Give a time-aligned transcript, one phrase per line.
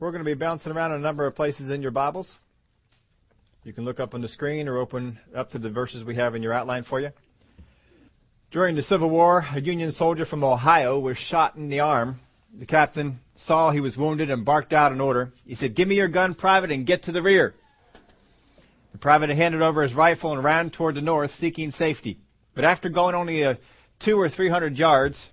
[0.00, 2.28] We're going to be bouncing around a number of places in your Bibles.
[3.62, 6.34] You can look up on the screen or open up to the verses we have
[6.34, 7.10] in your outline for you.
[8.50, 12.18] During the Civil War, a Union soldier from Ohio was shot in the arm.
[12.58, 15.32] The captain saw he was wounded and barked out an order.
[15.46, 17.54] He said, Give me your gun, private, and get to the rear.
[18.90, 22.18] The private handed over his rifle and ran toward the north, seeking safety.
[22.56, 23.58] But after going only a
[24.04, 25.24] two or three hundred yards,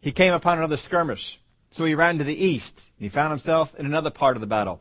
[0.00, 1.38] he came upon another skirmish.
[1.72, 2.72] So he ran to the east.
[2.74, 4.80] and He found himself in another part of the battle.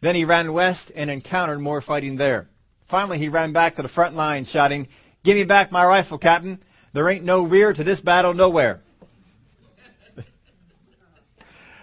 [0.00, 2.48] Then he ran west and encountered more fighting there.
[2.90, 4.88] Finally, he ran back to the front line, shouting,
[5.24, 6.62] Give me back my rifle, Captain.
[6.94, 8.80] There ain't no rear to this battle nowhere.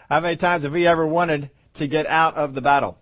[0.09, 2.97] How many times have we ever wanted to get out of the battle?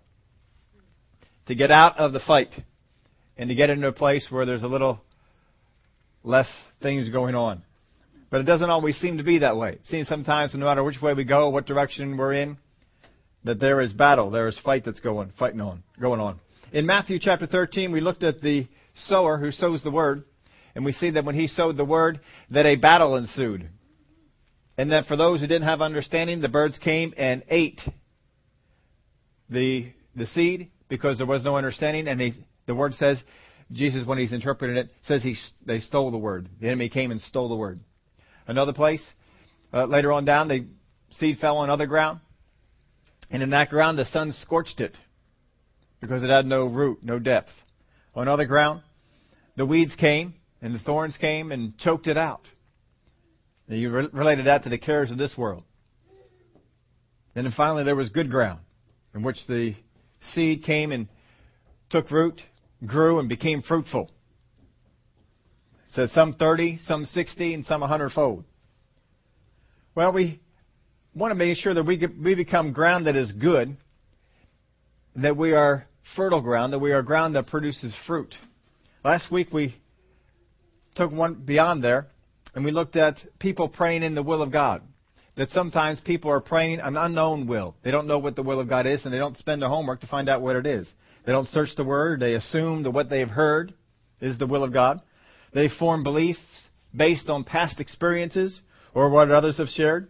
[1.46, 2.50] To get out of the fight
[3.36, 5.00] and to get into a place where there's a little
[6.24, 6.48] less
[6.82, 7.62] things going on.
[8.32, 9.72] But it doesn't always seem to be that way.
[9.72, 12.56] It seems sometimes no matter which way we go, what direction we're in,
[13.44, 16.40] that there is battle, there is fight that's going, fighting on, going on.
[16.72, 20.24] In Matthew chapter 13, we looked at the sower who sows the word,
[20.74, 22.20] and we see that when he sowed the word,
[22.50, 23.68] that a battle ensued.
[24.78, 27.82] And that for those who didn't have understanding, the birds came and ate
[29.50, 32.32] the, the seed because there was no understanding, and he,
[32.64, 33.18] the word says
[33.70, 36.48] Jesus, when he's interpreting it, says he, they stole the word.
[36.62, 37.80] The enemy came and stole the word.
[38.46, 39.02] Another place,
[39.72, 40.66] uh, later on down, the
[41.10, 42.20] seed fell on other ground.
[43.30, 44.94] And in that ground, the sun scorched it
[46.00, 47.50] because it had no root, no depth.
[48.14, 48.82] On other ground,
[49.56, 52.42] the weeds came and the thorns came and choked it out.
[53.68, 55.64] You re- related that to the cares of this world.
[57.34, 58.60] And then finally, there was good ground
[59.14, 59.74] in which the
[60.34, 61.08] seed came and
[61.88, 62.40] took root
[62.84, 64.10] grew and became fruitful.
[65.94, 68.44] Says some 30, some 60, and some 100 fold.
[69.94, 70.40] Well, we
[71.14, 73.76] want to make sure that we, we become ground that is good,
[75.16, 78.34] that we are fertile ground, that we are ground that produces fruit.
[79.04, 79.74] Last week we
[80.94, 82.06] took one beyond there,
[82.54, 84.82] and we looked at people praying in the will of God.
[85.36, 87.74] That sometimes people are praying an unknown will.
[87.82, 90.00] They don't know what the will of God is, and they don't spend their homework
[90.02, 90.90] to find out what it is.
[91.24, 92.20] They don't search the Word.
[92.20, 93.72] They assume that what they've heard
[94.20, 95.00] is the will of God.
[95.52, 96.40] They form beliefs
[96.94, 98.58] based on past experiences
[98.94, 100.08] or what others have shared.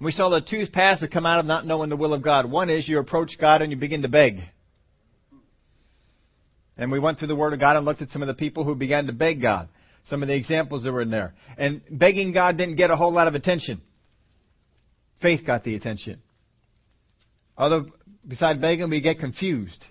[0.00, 2.50] we saw the two paths that come out of not knowing the will of God.
[2.50, 4.38] One is you approach God and you begin to beg.
[6.76, 8.64] And we went through the Word of God and looked at some of the people
[8.64, 9.68] who began to beg God.
[10.08, 11.34] Some of the examples that were in there.
[11.56, 13.80] And begging God didn't get a whole lot of attention.
[15.20, 16.20] Faith got the attention.
[17.56, 17.86] Other
[18.26, 19.84] beside begging, we get confused.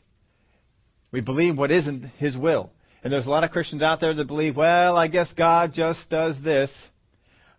[1.11, 2.71] We believe what isn't His will.
[3.05, 5.99] And there's a lot of Christians out there that believe, well, I guess God just
[6.09, 6.71] does this.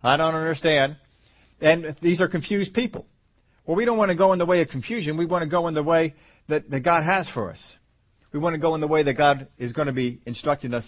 [0.03, 0.97] I don't understand.
[1.61, 3.05] And these are confused people.
[3.65, 5.15] Well, we don't want to go in the way of confusion.
[5.15, 6.15] We want to go in the way
[6.49, 7.59] that, that God has for us.
[8.33, 10.85] We want to go in the way that God is going to be instructing us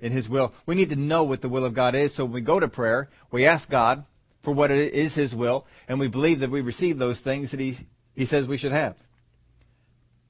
[0.00, 0.52] in His will.
[0.66, 2.14] We need to know what the will of God is.
[2.14, 4.04] So when we go to prayer, we ask God
[4.44, 7.60] for what it is His will, and we believe that we receive those things that
[7.60, 7.78] He,
[8.14, 8.96] he says we should have.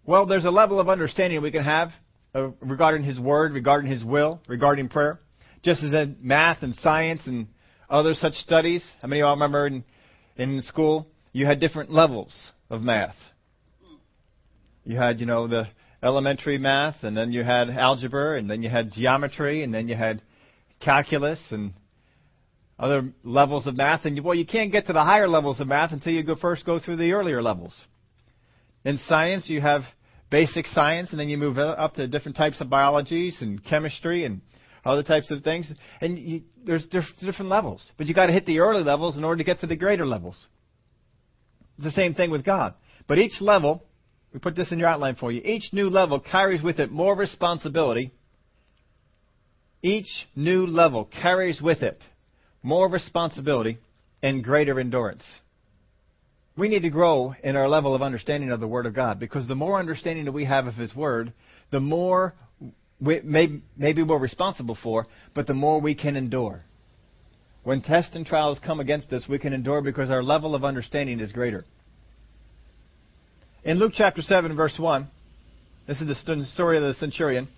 [0.07, 1.91] Well, there's a level of understanding we can have
[2.35, 5.21] uh, regarding His Word, regarding His will, regarding prayer.
[5.63, 7.47] Just as in math and science and
[7.89, 8.85] other such studies.
[9.01, 9.85] How many of y'all remember in,
[10.37, 12.35] in school you had different levels
[12.71, 13.17] of math?
[14.85, 15.69] You had, you know, the
[16.03, 19.95] elementary math, and then you had algebra, and then you had geometry, and then you
[19.95, 20.21] had
[20.81, 21.73] calculus and
[22.79, 24.05] other levels of math.
[24.05, 26.37] And you, well, you can't get to the higher levels of math until you go
[26.37, 27.75] first go through the earlier levels.
[28.85, 29.83] In science, you have
[30.31, 34.41] basic science, and then you move up to different types of biologies and chemistry and
[34.85, 35.71] other types of things.
[36.01, 39.39] And you, there's different levels, but you got to hit the early levels in order
[39.39, 40.37] to get to the greater levels.
[41.77, 42.75] It's the same thing with God.
[43.07, 43.83] But each level,
[44.33, 45.41] we put this in your outline for you.
[45.45, 48.13] Each new level carries with it more responsibility.
[49.83, 52.03] Each new level carries with it
[52.63, 53.79] more responsibility
[54.23, 55.25] and greater endurance
[56.57, 59.49] we need to grow in our level of understanding of the Word of God because
[59.49, 61.33] the more understanding that we have of His Word,
[61.71, 62.35] the more
[63.01, 66.65] we, maybe, maybe we're responsible for, but the more we can endure.
[67.65, 71.19] When tests and trials come against us, we can endure because our level of understanding
[71.21, 71.65] is greater.
[73.65, 75.09] In Luke chapter 7, verse 1,
[75.89, 77.49] this is the story of the centurion.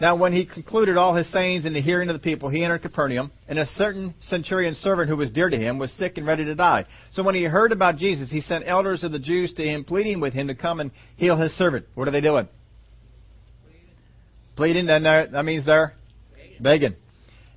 [0.00, 2.82] Now, when he concluded all his sayings in the hearing of the people, he entered
[2.82, 6.44] Capernaum, and a certain centurion servant who was dear to him was sick and ready
[6.44, 6.84] to die.
[7.12, 10.20] So when he heard about Jesus, he sent elders of the Jews to him, pleading
[10.20, 11.86] with him to come and heal his servant.
[11.94, 12.48] What are they doing?
[14.56, 14.86] Pleading.
[14.86, 15.94] Then that means they're
[16.60, 16.96] begging.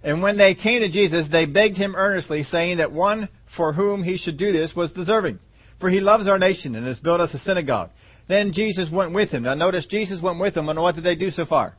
[0.03, 4.03] And when they came to Jesus, they begged him earnestly, saying that one for whom
[4.03, 5.39] he should do this was deserving.
[5.79, 7.89] for he loves our nation and has built us a synagogue.
[8.27, 9.43] Then Jesus went with him.
[9.43, 11.75] Now notice Jesus went with him, and what did they do so far?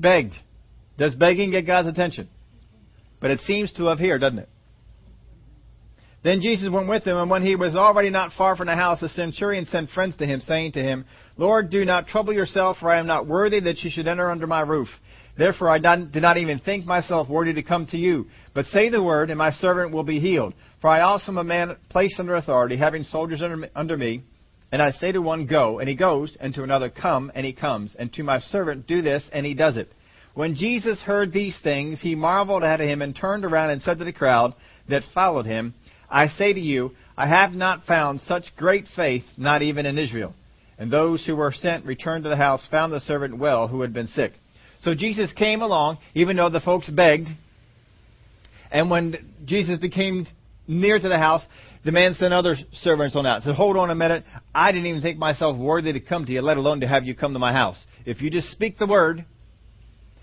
[0.00, 0.34] Begged.
[0.98, 2.28] Does begging get God's attention?
[3.20, 4.48] But it seems to have here, doesn't it?
[6.22, 9.00] Then Jesus went with him, and when he was already not far from the house,
[9.00, 11.06] the centurion sent friends to him, saying to him,
[11.38, 14.46] Lord, do not trouble yourself, for I am not worthy that you should enter under
[14.46, 14.88] my roof.
[15.38, 18.26] Therefore I did not even think myself worthy to come to you.
[18.52, 20.52] But say the word, and my servant will be healed.
[20.82, 23.40] For I also am a man placed under authority, having soldiers
[23.74, 24.22] under me.
[24.72, 27.52] And I say to one, Go, and he goes, and to another, Come, and he
[27.52, 29.92] comes, and to my servant, Do this, and he does it.
[30.34, 34.04] When Jesus heard these things, he marveled at him and turned around and said to
[34.04, 34.54] the crowd
[34.88, 35.74] that followed him,
[36.08, 40.34] I say to you, I have not found such great faith, not even in Israel.
[40.78, 43.92] And those who were sent returned to the house, found the servant well who had
[43.92, 44.32] been sick.
[44.82, 47.28] So Jesus came along, even though the folks begged.
[48.70, 50.26] And when Jesus became
[50.70, 51.44] near to the house,
[51.84, 53.42] the man sent other servants on out.
[53.42, 54.24] Said, hold on a minute.
[54.54, 57.14] I didn't even think myself worthy to come to you, let alone to have you
[57.14, 57.76] come to my house.
[58.06, 59.24] If you just speak the word.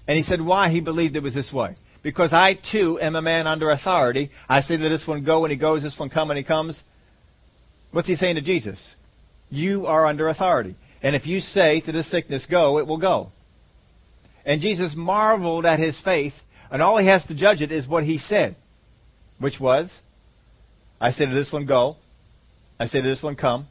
[0.08, 3.22] And he said why he believed it was this way because I too am a
[3.22, 4.32] man under authority.
[4.48, 6.82] I say to this one, go, and he goes, this one, come, and he comes.
[7.92, 8.80] What's he saying to Jesus?
[9.50, 10.78] You are under authority.
[11.02, 13.34] And if you say to this sickness, go, it will go.
[14.46, 16.32] And Jesus marveled at his faith,
[16.72, 18.56] and all he has to judge it is what he said,
[19.40, 19.92] which was,
[21.00, 21.98] I say to this one, go.
[22.80, 23.68] I say to this one, come.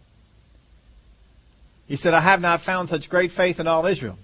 [1.87, 4.19] He said, I have not found such great faith in all Israel.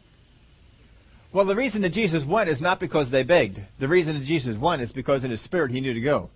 [1.33, 3.59] Well, the reason that Jesus went is not because they begged.
[3.81, 6.31] The reason that Jesus went is because in his spirit he knew to go.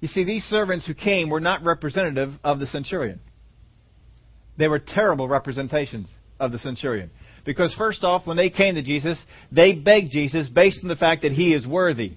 [0.00, 3.20] You see, these servants who came were not representative of the centurion.
[4.56, 6.10] They were terrible representations
[6.40, 7.10] of the centurion.
[7.44, 9.18] Because first off, when they came to Jesus,
[9.50, 12.12] they begged Jesus based on the fact that he is worthy.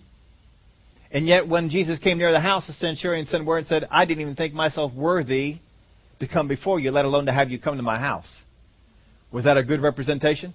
[1.14, 4.06] And yet when Jesus came near the house, the centurion sent word and said, I
[4.06, 5.60] didn't even think myself worthy
[6.20, 8.32] to come before you, let alone to have you come to my house.
[9.32, 10.54] Was that a good representation?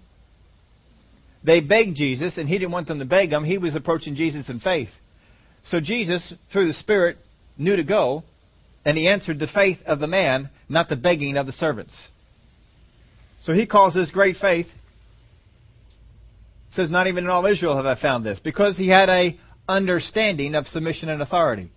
[1.45, 3.45] They begged Jesus, and he didn't want them to beg him.
[3.45, 4.89] He was approaching Jesus in faith.
[5.71, 7.19] So Jesus, through the Spirit,
[7.59, 8.25] knew to go,
[8.85, 11.95] and he answered the faith of the man, not the begging of the servants.
[13.43, 14.67] So he calls this great faith.
[16.75, 19.39] Says, not even in all Israel have I found this, because he had a
[19.69, 21.71] understanding of submission and authority.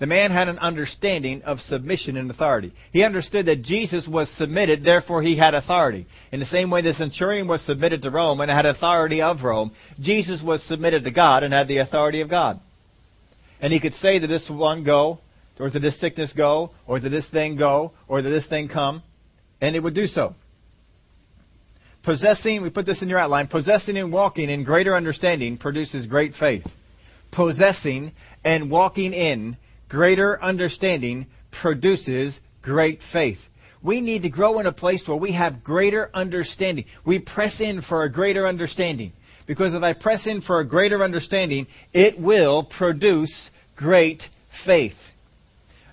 [0.00, 2.72] The man had an understanding of submission and authority.
[2.92, 6.06] He understood that Jesus was submitted, therefore he had authority.
[6.32, 9.70] In the same way the centurion was submitted to Rome and had authority of Rome,
[10.00, 12.58] Jesus was submitted to God and had the authority of God.
[13.60, 15.20] And he could say to this one go,
[15.60, 19.04] or to this sickness go, or to this thing go, or to this thing come,
[19.60, 20.34] and it would do so.
[22.02, 26.32] Possessing, we put this in your outline, possessing and walking in greater understanding produces great
[26.34, 26.66] faith.
[27.32, 28.12] Possessing
[28.44, 29.56] and walking in
[29.88, 31.26] greater understanding
[31.60, 33.38] produces great faith.
[33.82, 36.84] We need to grow in a place where we have greater understanding.
[37.04, 39.12] We press in for a greater understanding.
[39.46, 44.22] Because if I press in for a greater understanding, it will produce great
[44.64, 44.94] faith.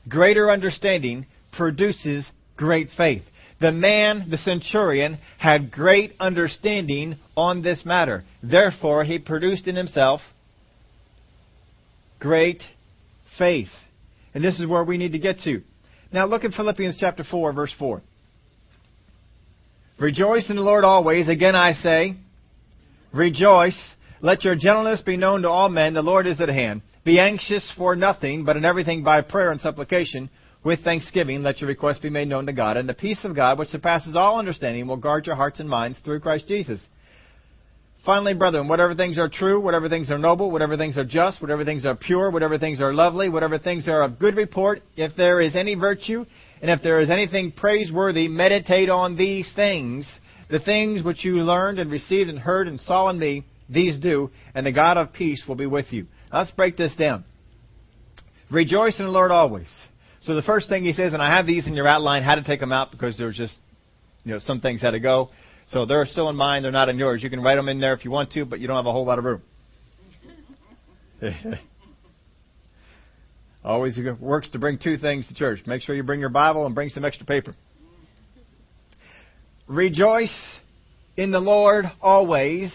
[0.08, 3.24] Greater understanding produces great faith.
[3.60, 8.24] The man, the centurion, had great understanding on this matter.
[8.44, 10.22] Therefore, he produced in himself
[12.20, 12.64] great
[13.38, 13.70] faith.
[14.34, 15.62] And this is where we need to get to.
[16.12, 18.02] Now look at Philippians chapter 4, verse 4.
[20.00, 21.28] Rejoice in the Lord always.
[21.28, 22.16] Again I say,
[23.14, 23.96] rejoice.
[24.22, 25.94] Let your gentleness be known to all men.
[25.94, 26.82] The Lord is at hand.
[27.06, 30.30] Be anxious for nothing, but in everything by prayer and supplication,
[30.64, 32.76] with thanksgiving, let your requests be made known to God.
[32.76, 35.98] And the peace of God, which surpasses all understanding, will guard your hearts and minds
[36.04, 36.82] through Christ Jesus.
[38.06, 41.66] Finally, brethren, whatever things are true, whatever things are noble, whatever things are just, whatever
[41.66, 45.42] things are pure, whatever things are lovely, whatever things are of good report, if there
[45.42, 46.26] is any virtue,
[46.62, 50.10] and if there is anything praiseworthy, meditate on these things.
[50.50, 54.32] The things which you learned and received and heard and saw in me, these do,
[54.56, 56.08] and the God of peace will be with you.
[56.34, 57.26] Let's break this down.
[58.50, 59.68] Rejoice in the Lord always.
[60.22, 62.44] So the first thing he says, and I have these in your outline, how to
[62.44, 63.58] take them out because there's just,
[64.24, 65.30] you know, some things had to go.
[65.70, 66.64] So they're still in mine.
[66.64, 67.22] They're not in yours.
[67.22, 68.92] You can write them in there if you want to, but you don't have a
[68.92, 69.42] whole lot of room.
[73.64, 75.60] Always works to bring two things to church.
[75.68, 77.54] Make sure you bring your Bible and bring some extra paper.
[79.68, 80.34] Rejoice
[81.18, 82.74] in the Lord always.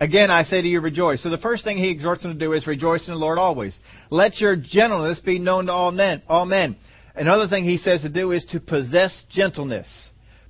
[0.00, 1.22] Again, I say to you, rejoice.
[1.22, 3.76] So the first thing he exhorts them to do is rejoice in the Lord always.
[4.10, 6.22] Let your gentleness be known to all men.
[6.28, 6.76] All men.
[7.16, 9.88] Another thing he says to do is to possess gentleness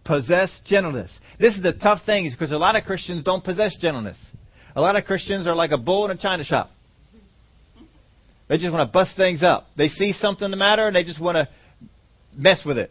[0.04, 1.11] possess gentleness.
[1.38, 4.18] This is the tough thing because a lot of Christians don't possess gentleness.
[4.76, 6.70] A lot of Christians are like a bull in a china shop.
[8.49, 9.66] They just want to bust things up.
[9.76, 11.49] They see something the matter and they just want to
[12.37, 12.90] mess with it.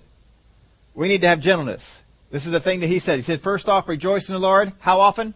[0.96, 1.84] We need to have gentleness.
[2.32, 3.18] This is the thing that he said.
[3.18, 4.74] He said, first off, rejoice in the Lord.
[4.80, 5.36] How often?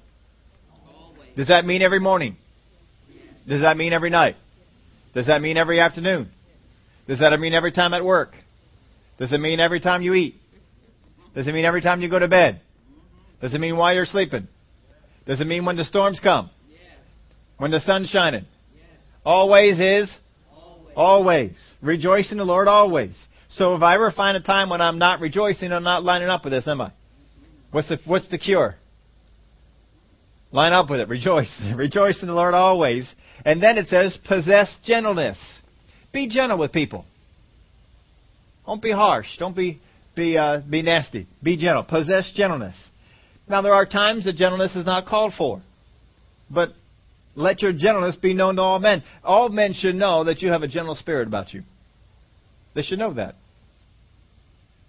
[0.72, 1.30] Always.
[1.36, 2.38] Does that mean every morning?
[3.48, 4.36] Does that mean every night?
[5.14, 6.30] Does that mean every afternoon?
[7.08, 8.34] Does that mean every time at work?
[9.20, 10.36] Does it mean every time you eat?
[11.38, 12.62] Does it mean every time you go to bed?
[13.42, 14.48] Does it mean while you're sleeping?
[15.28, 16.50] Does it mean when the storms come?
[17.60, 18.46] When the sun's shining?
[19.24, 20.10] Always is
[20.96, 21.52] Always.
[21.80, 23.16] Rejoice in the Lord always.
[23.52, 26.44] So if I ever find a time when I'm not rejoicing, I'm not lining up
[26.44, 26.92] with this, am I?
[27.70, 28.74] What's the what's the cure?
[30.52, 31.08] Line up with it.
[31.08, 31.52] Rejoice.
[31.76, 33.08] Rejoice in the Lord always.
[33.46, 35.38] And then it says, possess gentleness.
[36.12, 37.06] Be gentle with people.
[38.66, 39.28] Don't be harsh.
[39.38, 39.80] Don't be
[40.18, 41.28] be uh, be nasty.
[41.42, 41.84] Be gentle.
[41.84, 42.76] Possess gentleness.
[43.48, 45.62] Now there are times that gentleness is not called for,
[46.50, 46.74] but
[47.36, 49.04] let your gentleness be known to all men.
[49.24, 51.64] All men should know that you have a gentle spirit about you.
[52.76, 53.36] They should know that.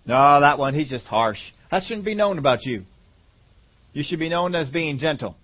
[0.04, 1.38] No, that one he's just harsh.
[1.70, 2.84] That shouldn't be known about you.
[3.92, 5.36] You should be known as being gentle.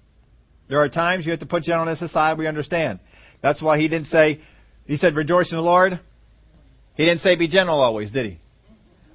[0.69, 2.39] There are times you have to put gentleness aside.
[2.39, 2.99] We understand.
[3.43, 4.41] That's why he didn't say.
[4.87, 6.01] He said, "Rejoice in the Lord."
[6.97, 8.39] He didn't say, "Be gentle always," did he?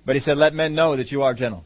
[0.09, 1.63] But he said, "Let men know that you are gentle."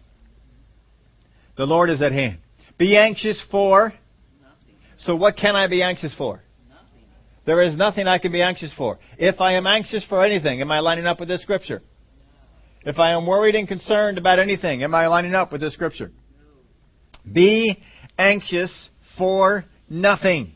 [1.55, 2.39] The Lord is at hand.
[2.77, 3.93] Be anxious for.
[4.41, 4.75] Nothing.
[4.97, 6.41] So what can I be anxious for?
[7.45, 8.99] There is nothing I can be anxious for.
[9.17, 11.81] If I am anxious for anything, am I lining up with this scripture?
[12.83, 16.11] If I am worried and concerned about anything, am I lining up with this scripture?
[17.23, 17.81] Be
[18.17, 20.51] anxious for nothing.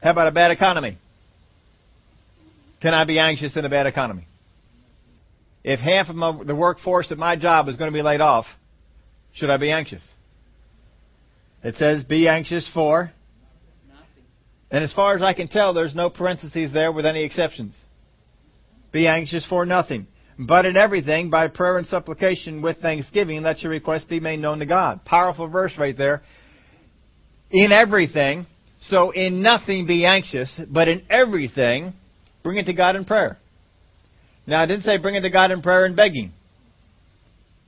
[0.00, 0.98] How about a bad economy?
[2.80, 4.28] Can I be anxious in a bad economy?
[5.64, 8.44] If half of my, the workforce at my job is going to be laid off,
[9.32, 10.02] should I be anxious?
[11.62, 13.10] It says, be anxious for,
[13.88, 14.24] Nothing.
[14.70, 17.74] and as far as I can tell, there's no parentheses there with any exceptions.
[18.92, 20.06] Be anxious for nothing.
[20.38, 24.58] But in everything, by prayer and supplication with thanksgiving, let your request be made known
[24.58, 25.04] to God.
[25.04, 26.22] Powerful verse right there.
[27.50, 28.46] In everything,
[28.88, 31.94] so in nothing be anxious, but in everything,
[32.42, 33.38] bring it to God in prayer.
[34.46, 36.32] Now, I didn't say bring it to God in prayer and begging.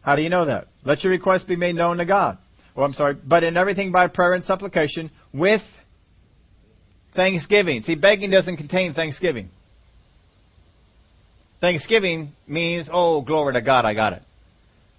[0.03, 0.69] How do you know that?
[0.85, 2.39] Let your request be made known to God.
[2.77, 3.15] Oh, I'm sorry.
[3.15, 5.63] But in everything by prayer and supplication with
[7.15, 7.83] thanksgiving.
[7.83, 9.49] See, begging doesn't contain thanksgiving.
[11.61, 14.23] Thanksgiving means, oh, glory to God, I got it.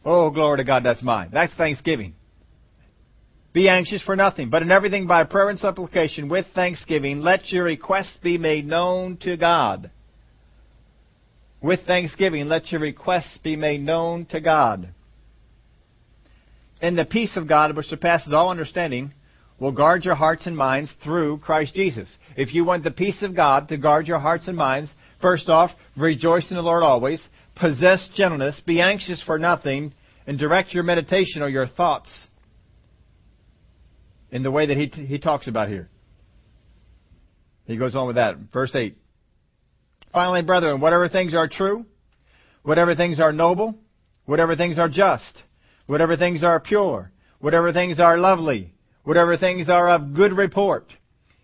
[0.04, 1.30] Oh, glory to God, that's mine.
[1.32, 2.16] That's thanksgiving.
[3.54, 7.64] Be anxious for nothing, but in everything by prayer and supplication with thanksgiving, let your
[7.64, 9.90] requests be made known to God.
[11.62, 14.90] With thanksgiving, let your requests be made known to God.
[16.82, 19.14] And the peace of God, which surpasses all understanding,
[19.60, 22.10] will guard your hearts and minds through Christ Jesus.
[22.36, 25.72] If you want the peace of God to guard your hearts and minds, first off,
[25.96, 29.94] rejoice in the Lord always, possess gentleness, be anxious for nothing,
[30.28, 32.28] and direct your meditation or your thoughts
[34.30, 35.90] in the way that he, he talks about here.
[37.66, 38.36] He goes on with that.
[38.54, 38.96] Verse 8.
[40.18, 41.86] Finally, brethren, whatever things are true,
[42.64, 43.76] whatever things are noble,
[44.26, 45.44] whatever things are just,
[45.86, 50.92] whatever things are pure, whatever things are lovely, whatever things are of good report,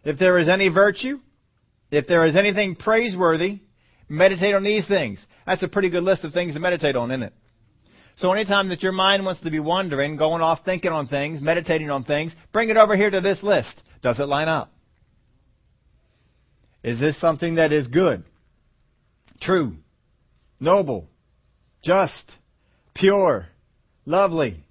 [0.04, 1.20] if there is any virtue,
[1.92, 3.60] if there is anything praiseworthy,
[4.10, 5.24] meditate on these things.
[5.46, 7.34] That's a pretty good list of things to meditate on, isn't it?
[8.18, 11.92] So anytime that your mind wants to be wandering, going off thinking on things, meditating
[11.92, 13.84] on things, bring it over here to this list.
[14.02, 14.74] Does it line up?
[16.84, 18.24] Is this something that is good,
[19.42, 19.76] true,
[20.60, 21.08] noble,
[21.84, 22.32] just,
[22.94, 23.48] pure,
[24.06, 24.64] lovely?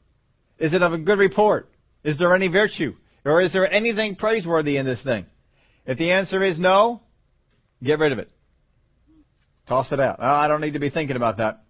[0.58, 1.68] Is it of a good report?
[2.04, 2.94] Is there any virtue?
[3.24, 5.26] Or is there anything praiseworthy in this thing?
[5.86, 7.00] If the answer is no,
[7.82, 8.30] get rid of it.
[9.68, 10.18] Toss it out.
[10.20, 11.62] Oh, I don't need to be thinking about that.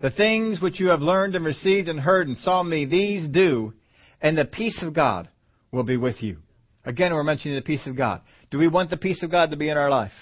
[0.00, 3.72] The things which you have learned and received and heard and saw me, these do,
[4.20, 5.28] and the peace of God
[5.72, 6.38] will be with you.
[6.84, 8.20] Again, we're mentioning the peace of God.
[8.50, 10.12] Do we want the peace of God to be in our life?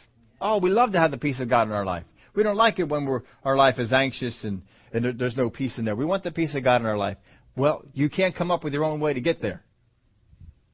[0.40, 2.04] Oh, we love to have the peace of God in our life.
[2.34, 4.62] We don't like it when our life is anxious and,
[4.92, 5.96] and there, there's no peace in there.
[5.96, 7.16] We want the peace of God in our life.
[7.56, 9.62] Well, you can't come up with your own way to get there.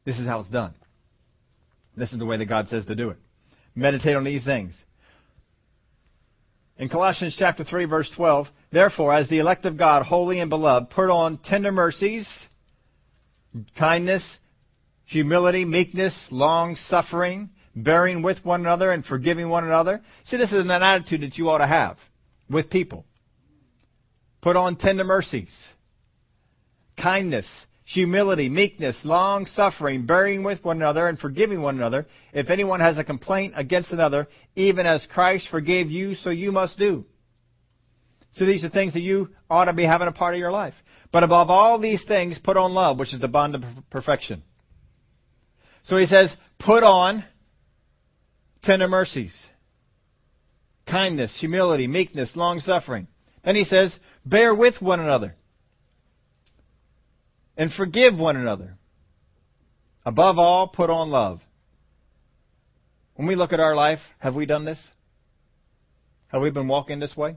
[0.05, 0.75] This is how it's done.
[1.97, 3.19] This is the way that God says to do it.
[3.75, 4.81] Meditate on these things.
[6.79, 10.89] In Colossians chapter 3 verse 12, therefore as the elect of God, holy and beloved,
[10.91, 12.27] put on tender mercies,
[13.79, 14.25] kindness,
[15.05, 20.01] humility, meekness, long suffering, bearing with one another and forgiving one another.
[20.25, 21.97] See, this is an attitude that you ought to have
[22.49, 23.05] with people.
[24.43, 25.51] Put on tender mercies,
[27.01, 27.47] kindness,
[27.85, 32.07] humility, meekness, long suffering, bearing with one another, and forgiving one another.
[32.33, 36.79] If anyone has a complaint against another, even as Christ forgave you, so you must
[36.79, 37.05] do.
[38.35, 40.75] So these are things that you ought to be having a part of your life.
[41.13, 44.45] But above all these things, put on love, which is the bond of perfection.
[45.85, 47.25] So he says, put on
[48.63, 49.35] tender mercies,
[50.87, 53.07] kindness, humility, meekness, long suffering.
[53.45, 55.35] Then he says, bear with one another
[57.57, 58.77] and forgive one another.
[60.05, 61.41] Above all, put on love.
[63.15, 64.83] When we look at our life, have we done this?
[66.29, 67.37] Have we been walking this way?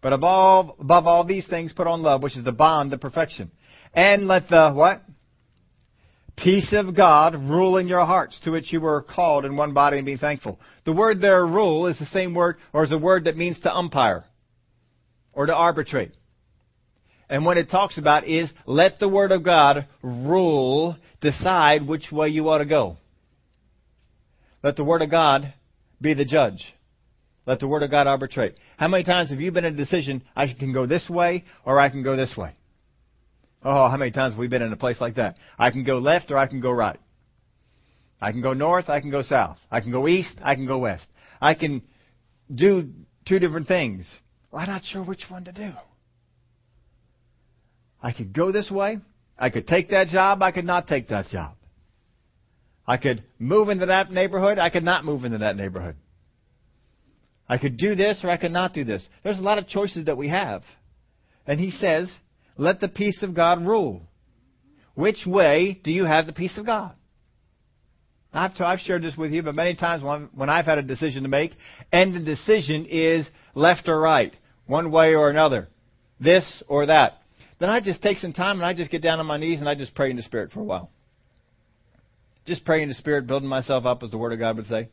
[0.00, 3.50] But above, above all these things, put on love, which is the bond of perfection.
[3.92, 5.02] And let the, what?
[6.42, 9.96] Peace of God rule in your hearts, to which you were called in one body
[9.96, 10.58] and be thankful.
[10.84, 13.74] The word there, rule, is the same word, or is a word that means to
[13.74, 14.24] umpire,
[15.32, 16.12] or to arbitrate.
[17.28, 22.28] And what it talks about is let the Word of God rule, decide which way
[22.28, 22.96] you ought to go.
[24.62, 25.52] Let the Word of God
[26.00, 26.64] be the judge.
[27.46, 28.54] Let the Word of God arbitrate.
[28.76, 31.78] How many times have you been in a decision, I can go this way or
[31.78, 32.54] I can go this way?
[33.64, 35.36] Oh, how many times have we been in a place like that?
[35.58, 36.98] I can go left or I can go right.
[38.20, 39.58] I can go north, I can go south.
[39.70, 41.06] I can go east, I can go west.
[41.40, 41.82] I can
[42.52, 42.90] do
[43.26, 44.08] two different things.
[44.50, 45.72] Well, I'm not sure which one to do.
[48.02, 48.98] I could go this way.
[49.38, 50.42] I could take that job.
[50.42, 51.54] I could not take that job.
[52.86, 54.58] I could move into that neighborhood.
[54.58, 55.96] I could not move into that neighborhood.
[57.48, 59.06] I could do this or I could not do this.
[59.22, 60.62] There's a lot of choices that we have.
[61.46, 62.10] And he says,
[62.58, 64.02] let the peace of God rule.
[64.94, 66.92] Which way do you have the peace of God?
[68.32, 70.82] I've, t- I've shared this with you, but many times when, when I've had a
[70.82, 71.52] decision to make,
[71.92, 74.34] and the decision is left or right,
[74.66, 75.68] one way or another,
[76.20, 77.22] this or that.
[77.58, 79.68] Then I just take some time and I just get down on my knees and
[79.68, 80.90] I just pray in the Spirit for a while.
[82.44, 84.88] Just pray in the Spirit, building myself up, as the Word of God would say.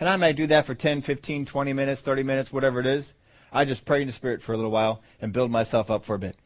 [0.00, 3.10] And I may do that for 10, 15, 20 minutes, 30 minutes, whatever it is.
[3.52, 6.14] I just pray in the Spirit for a little while and build myself up for
[6.14, 6.36] a bit.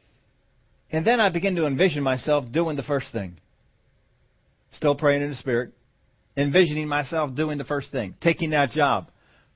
[0.93, 3.39] And then I begin to envision myself doing the first thing.
[4.73, 5.73] Still praying in the Spirit.
[6.37, 8.15] Envisioning myself doing the first thing.
[8.21, 9.11] Taking that job.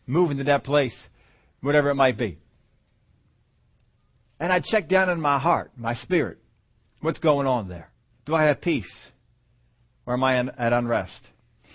[0.07, 0.97] Moving to that place.
[1.61, 2.39] Whatever it might be.
[4.41, 6.39] And I check down in my heart, my spirit.
[7.01, 7.91] What's going on there?
[8.25, 8.93] Do I have peace?
[10.07, 11.29] Or am I at unrest?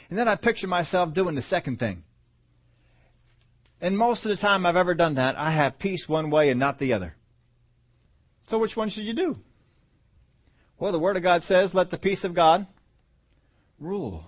[0.10, 2.04] And then I picture myself doing the second thing.
[3.80, 6.60] And most of the time I've ever done that, I have peace one way and
[6.60, 7.16] not the other.
[8.48, 9.38] So which one should you do?
[10.82, 12.66] Well, the Word of God says, let the peace of God
[13.80, 14.24] rule.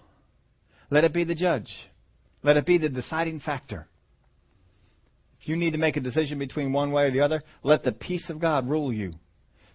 [0.91, 1.73] Let it be the judge.
[2.43, 3.87] Let it be the deciding factor.
[5.41, 7.91] If you need to make a decision between one way or the other, let the
[7.91, 9.13] peace of God rule you.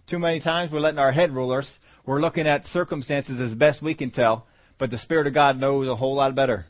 [0.09, 1.69] Too many times we're letting our head rule us.
[2.05, 5.89] We're looking at circumstances as best we can tell, but the Spirit of God knows
[5.89, 6.65] a whole lot better.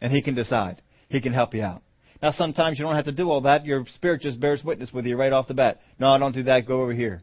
[0.00, 0.82] And He can decide.
[1.08, 1.82] He can help you out.
[2.20, 3.64] Now, sometimes you don't have to do all that.
[3.64, 5.80] Your Spirit just bears witness with you right off the bat.
[6.00, 6.66] No, don't do that.
[6.66, 7.22] Go over here.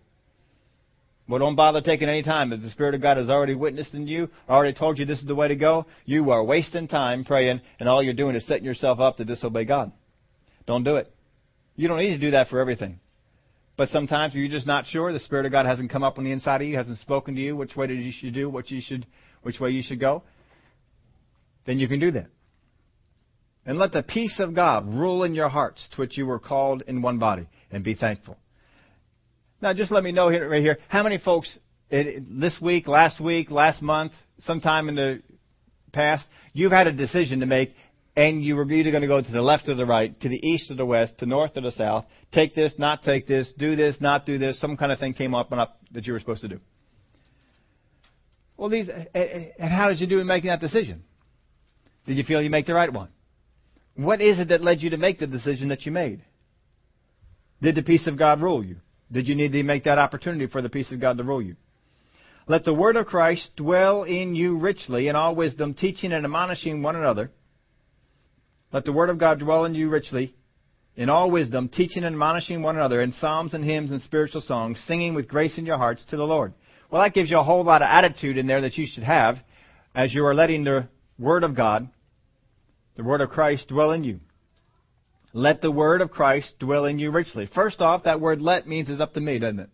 [1.27, 2.53] Well, don't bother taking any time.
[2.53, 5.25] If the Spirit of God has already witnessed in you, already told you this is
[5.25, 8.63] the way to go, you are wasting time praying, and all you're doing is setting
[8.63, 9.91] yourself up to disobey God.
[10.65, 11.13] Don't do it.
[11.75, 12.99] You don't need to do that for everything.
[13.75, 16.31] But sometimes you're just not sure, the Spirit of God hasn't come up on the
[16.31, 19.05] inside of you, hasn't spoken to you which way you should do, what you should,
[19.43, 20.23] which way you should go,
[21.65, 22.27] then you can do that.
[23.65, 26.83] And let the peace of God rule in your hearts to which you were called
[26.87, 28.37] in one body, and be thankful.
[29.61, 31.57] Now, just let me know here, right here, how many folks
[31.89, 35.23] this week, last week, last month, sometime in the
[35.91, 37.73] past, you've had a decision to make
[38.15, 40.43] and you were either going to go to the left or the right, to the
[40.43, 43.75] east or the west, to north or the south, take this, not take this, do
[43.75, 46.19] this, not do this, some kind of thing came up and up that you were
[46.19, 46.59] supposed to do.
[48.57, 51.03] Well, these, and how did you do in making that decision?
[52.07, 53.09] Did you feel you make the right one?
[53.95, 56.23] What is it that led you to make the decision that you made?
[57.61, 58.77] Did the peace of God rule you?
[59.11, 61.55] Did you need to make that opportunity for the peace of God to rule you?
[62.47, 66.81] Let the word of Christ dwell in you richly in all wisdom, teaching and admonishing
[66.81, 67.31] one another
[68.71, 70.35] let the word of God dwell in you richly,
[70.95, 74.83] in all wisdom, teaching and admonishing one another in psalms and hymns and spiritual songs,
[74.87, 76.53] singing with grace in your hearts to the Lord.
[76.91, 79.37] Well, that gives you a whole lot of attitude in there that you should have
[79.95, 81.89] as you are letting the word of God,
[82.97, 84.19] the word of Christ, dwell in you.
[85.33, 87.47] Let the word of Christ dwell in you richly.
[87.53, 89.69] First off, that word let means it's up to me, doesn't it?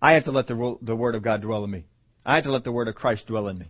[0.00, 1.86] I have to let the, the word of God dwell in me.
[2.24, 3.66] I have to let the word of Christ dwell in me.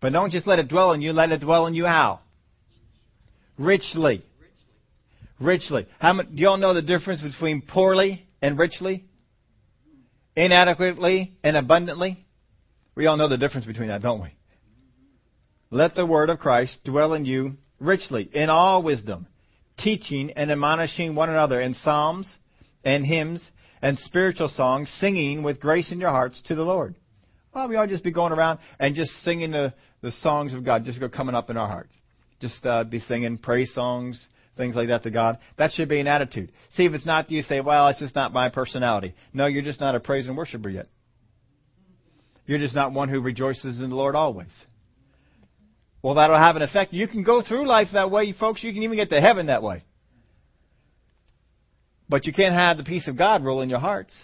[0.00, 2.20] But don't just let it dwell in you, let it dwell in you how?
[3.58, 4.24] Richly.
[5.40, 5.86] Richly.
[5.98, 9.04] How do y'all know the difference between poorly and richly?
[10.36, 12.24] inadequately and abundantly.
[12.94, 14.34] We all know the difference between that, don't we?
[15.70, 19.26] Let the word of Christ dwell in you richly, in all wisdom,
[19.78, 22.32] teaching and admonishing one another in psalms
[22.84, 23.46] and hymns
[23.82, 26.94] and spiritual songs, singing with grace in your hearts to the Lord.
[27.54, 30.84] Well, we to just be going around and just singing the, the songs of God,
[30.84, 31.92] just go coming up in our hearts.
[32.40, 35.38] Just uh, be singing praise songs, things like that to God.
[35.56, 36.50] That should be an attitude.
[36.76, 39.14] See, if it's not, you say, well, it's just not my personality.
[39.32, 40.86] No, you're just not a praise and worshiper yet.
[42.46, 44.48] You're just not one who rejoices in the Lord always.
[46.04, 46.92] Well, that'll have an effect.
[46.92, 48.62] You can go through life that way, folks.
[48.62, 49.84] You can even get to heaven that way.
[52.10, 54.14] But you can't have the peace of God rule in your hearts.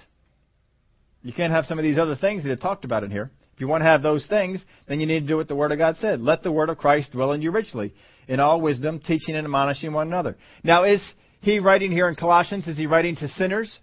[1.22, 3.30] You can't have some of these other things that are talked about in here.
[3.54, 5.72] If you want to have those things, then you need to do what the Word
[5.72, 6.20] of God said.
[6.20, 7.94] Let the Word of Christ dwell in you richly,
[8.28, 10.36] in all wisdom, teaching and admonishing one another.
[10.62, 11.00] Now, is
[11.40, 13.74] he writing here in Colossians, is he writing to sinners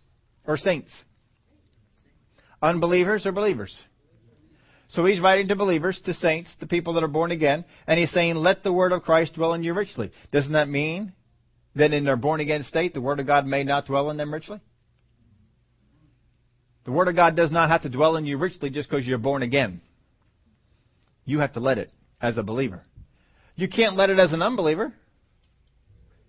[0.45, 0.91] or saints?
[2.61, 3.75] Unbelievers or believers?
[4.89, 8.11] So he's writing to believers, to saints, to people that are born again, and he's
[8.11, 10.11] saying, let the word of Christ dwell in you richly.
[10.31, 11.13] Doesn't that mean
[11.75, 14.33] that in their born again state, the word of God may not dwell in them
[14.33, 14.61] richly?
[16.85, 19.17] The word of God does not have to dwell in you richly just because you're
[19.17, 19.81] born again.
[21.25, 22.83] You have to let it as a believer.
[23.57, 24.93] You can't let it as an unbeliever.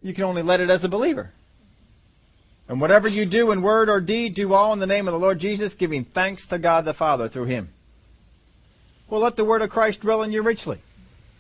[0.02, 1.30] You can only let it as a believer.
[2.68, 5.18] And whatever you do in word or deed, do all in the name of the
[5.18, 7.68] Lord Jesus, giving thanks to God the Father through him.
[9.10, 10.80] Well, let the word of Christ dwell in you richly.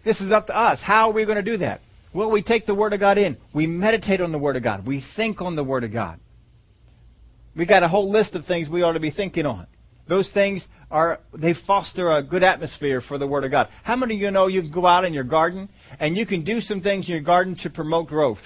[0.04, 0.78] This is up to us.
[0.82, 1.80] How are we going to do that?
[2.14, 3.36] Well, we take the word of God in.
[3.52, 4.86] We meditate on the word of God.
[4.86, 6.18] We think on the word of God.
[7.54, 9.66] We got a whole list of things we ought to be thinking on.
[10.08, 13.68] Those things are they foster a good atmosphere for the Word of God.
[13.82, 15.68] How many of you know you can go out in your garden
[16.00, 18.38] and you can do some things in your garden to promote growth?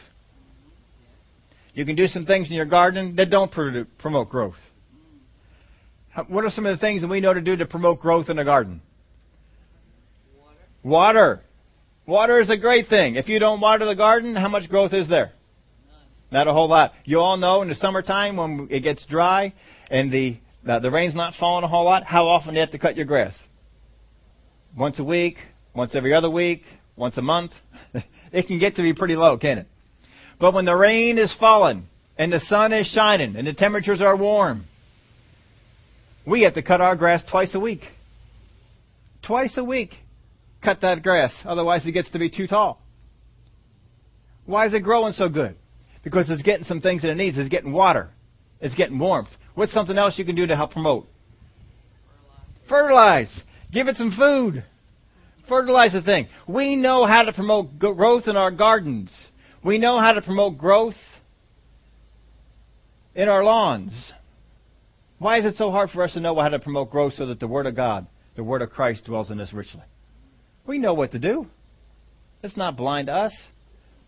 [1.75, 3.53] You can do some things in your garden that don't
[3.99, 4.57] promote growth.
[6.27, 8.39] What are some of the things that we know to do to promote growth in
[8.39, 8.83] a garden?
[10.83, 11.43] Water.
[12.07, 13.17] Water is a great thing.
[13.17, 15.33] If you don't water the garden, how much growth is there?
[16.31, 16.93] Not a whole lot.
[17.05, 19.53] You all know in the summertime when it gets dry
[19.91, 22.71] and the the, the rain's not falling a whole lot, how often do you have
[22.71, 23.39] to cut your grass?
[24.77, 25.37] Once a week,
[25.75, 26.63] once every other week,
[26.97, 27.53] once a month.
[28.33, 29.67] it can get to be pretty low, can it?
[30.39, 34.17] But when the rain is falling and the sun is shining and the temperatures are
[34.17, 34.67] warm,
[36.27, 37.83] we have to cut our grass twice a week.
[39.23, 39.91] Twice a week
[40.63, 42.81] cut that grass, otherwise it gets to be too tall.
[44.45, 45.57] Why is it growing so good?
[46.03, 47.39] Because it's getting some things that it needs.
[47.39, 48.11] It's getting water.
[48.61, 49.29] It's getting warmth.
[49.55, 51.07] What's something else you can do to help promote?
[52.69, 53.43] Fertilize.
[53.73, 54.65] Give it some food.
[55.49, 56.29] Fertilize the thing.
[56.47, 59.13] We know how to promote growth in our gardens.
[59.65, 60.95] We know how to promote growth
[63.15, 64.13] in our lawns.
[65.19, 67.39] Why is it so hard for us to know how to promote growth so that
[67.39, 69.83] the Word of God, the Word of Christ, dwells in us richly?
[70.67, 71.47] We know what to do.
[72.43, 73.33] It's not blind to us.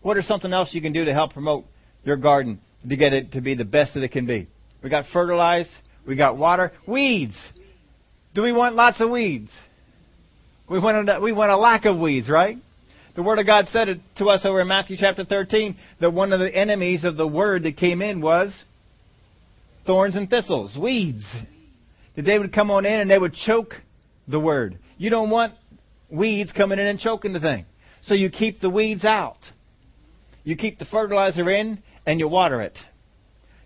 [0.02, 1.64] What is something else you can do to help promote
[2.04, 4.48] your garden to get it to be the best that it can be?
[4.82, 5.70] We got fertilize.
[6.06, 6.72] We got water.
[6.86, 7.36] Weeds.
[8.34, 9.50] Do we want lots of weeds?
[10.68, 12.58] We want a, we want a lack of weeds, right?
[13.14, 16.32] The Word of God said it to us over in Matthew chapter 13 that one
[16.32, 18.52] of the enemies of the Word that came in was
[19.86, 21.24] thorns and thistles, weeds.
[22.16, 23.74] That they would come on in and they would choke
[24.26, 24.78] the Word.
[24.98, 25.54] You don't want
[26.10, 27.66] weeds coming in and choking the thing.
[28.02, 29.38] So you keep the weeds out.
[30.44, 32.76] You keep the fertilizer in and you water it.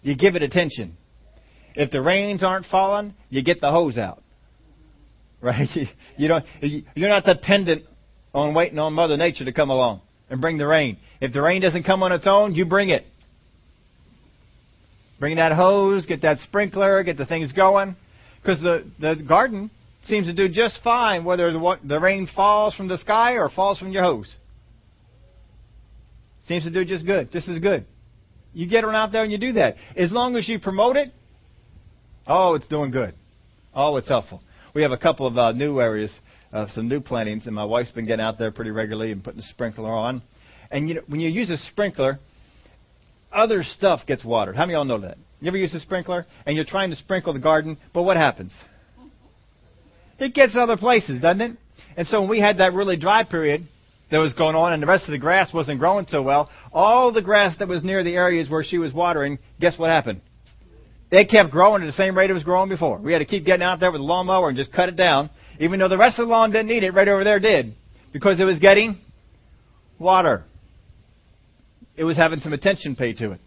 [0.02, 0.96] You give it attention.
[1.74, 4.22] If the rains aren't falling, you get the hose out.
[5.40, 5.68] Right?
[6.16, 7.84] You don't you're not dependent
[8.34, 10.98] on waiting on Mother Nature to come along and bring the rain.
[11.20, 13.06] If the rain doesn't come on its own, you bring it.
[15.20, 17.94] Bring that hose, get that sprinkler, get the things going.
[18.42, 19.70] Because the, the garden
[20.08, 23.92] seems to do just fine whether the, rain falls from the sky or falls from
[23.92, 24.34] your hose.
[26.46, 27.84] Seems to do just good, just as good.
[28.54, 29.76] You get around out there and you do that.
[29.96, 31.12] As long as you promote it,
[32.26, 33.14] oh, it's doing good.
[33.74, 34.42] Oh, it's helpful.
[34.74, 36.10] We have a couple of uh, new areas,
[36.52, 39.40] uh, some new plantings, and my wife's been getting out there pretty regularly and putting
[39.40, 40.22] the sprinkler on.
[40.70, 42.18] And you know, when you use a sprinkler,
[43.32, 44.56] other stuff gets watered.
[44.56, 45.18] How many of y'all know that?
[45.40, 48.52] You ever use a sprinkler and you're trying to sprinkle the garden, but what happens?
[50.18, 51.56] It gets in other places, doesn't it?
[51.96, 53.66] And so when we had that really dry period
[54.10, 57.12] that was going on and the rest of the grass wasn't growing so well, all
[57.12, 60.20] the grass that was near the areas where she was watering, guess what happened?
[61.10, 62.98] It kept growing at the same rate it was growing before.
[62.98, 65.30] We had to keep getting out there with a lawnmower and just cut it down,
[65.58, 67.74] even though the rest of the lawn didn't need it, right over there did,
[68.12, 68.98] because it was getting
[69.98, 70.44] water.
[71.96, 73.40] It was having some attention paid to it,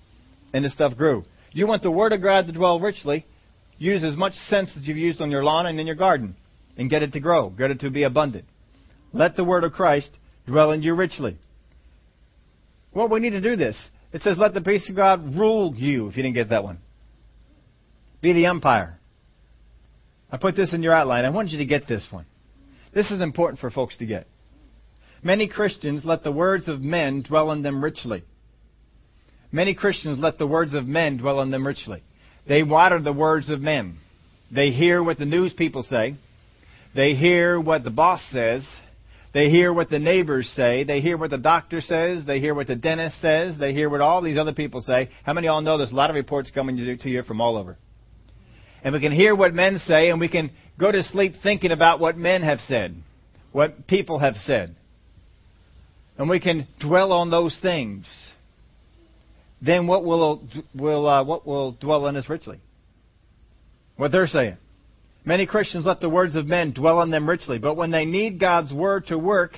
[0.53, 1.23] and the stuff grew.
[1.51, 3.25] You want the Word of God to dwell richly,
[3.77, 6.35] use as much sense as you've used on your lawn and in your garden
[6.77, 8.45] and get it to grow, get it to be abundant.
[9.13, 10.09] Let the word of Christ
[10.45, 11.37] dwell in you richly.
[12.93, 13.77] Well, we need to do this.
[14.13, 16.79] It says, let the peace of God rule you, if you didn't get that one.
[18.21, 18.99] Be the umpire.
[20.31, 21.25] I put this in your outline.
[21.25, 22.25] I want you to get this one.
[22.93, 24.27] This is important for folks to get.
[25.23, 28.23] Many Christians let the words of men dwell in them richly.
[29.51, 32.03] Many Christians let the words of men dwell in them richly.
[32.47, 33.97] They water the words of men.
[34.51, 36.15] They hear what the news people say.
[36.95, 38.63] They hear what the boss says.
[39.33, 40.83] They hear what the neighbors say.
[40.83, 42.25] They hear what the doctor says.
[42.25, 43.57] They hear what the dentist says.
[43.57, 45.09] They hear what all these other people say.
[45.23, 47.55] How many of y'all know there's a lot of reports coming to you from all
[47.55, 47.77] over?
[48.83, 51.99] And we can hear what men say and we can go to sleep thinking about
[51.99, 52.95] what men have said,
[53.53, 54.75] what people have said.
[56.17, 58.05] And we can dwell on those things.
[59.61, 62.59] Then what will, will, uh, what will dwell in us richly?
[63.95, 64.57] What they're saying.
[65.23, 68.39] Many Christians let the words of men dwell on them richly, but when they need
[68.39, 69.53] God's word to work,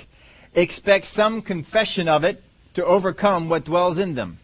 [0.53, 2.41] expect some confession of it
[2.75, 4.39] to overcome what dwells in them.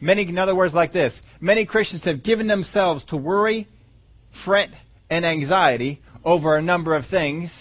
[0.00, 3.68] Many, in other words, like this many Christians have given themselves to worry,
[4.44, 4.70] fret,
[5.10, 7.52] and anxiety over a number of things,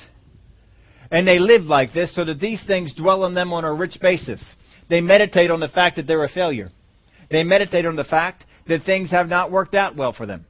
[1.11, 3.97] and they live like this so that these things dwell on them on a rich
[4.01, 4.43] basis.
[4.89, 6.69] They meditate on the fact that they're a failure.
[7.29, 10.45] They meditate on the fact that things have not worked out well for them.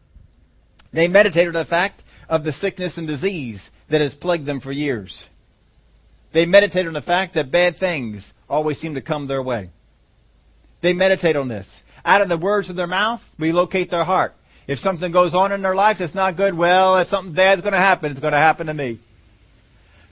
[0.93, 4.71] They meditated on the fact of the sickness and disease that has plagued them for
[4.71, 5.23] years.
[6.33, 9.69] They meditated on the fact that bad things always seem to come their way.
[10.81, 11.67] They meditate on this.
[12.03, 14.33] Out of the words of their mouth, we locate their heart.
[14.67, 17.73] If something goes on in their lives that's not good, well, if something bad's going
[17.73, 18.99] to happen, it's going to happen to me.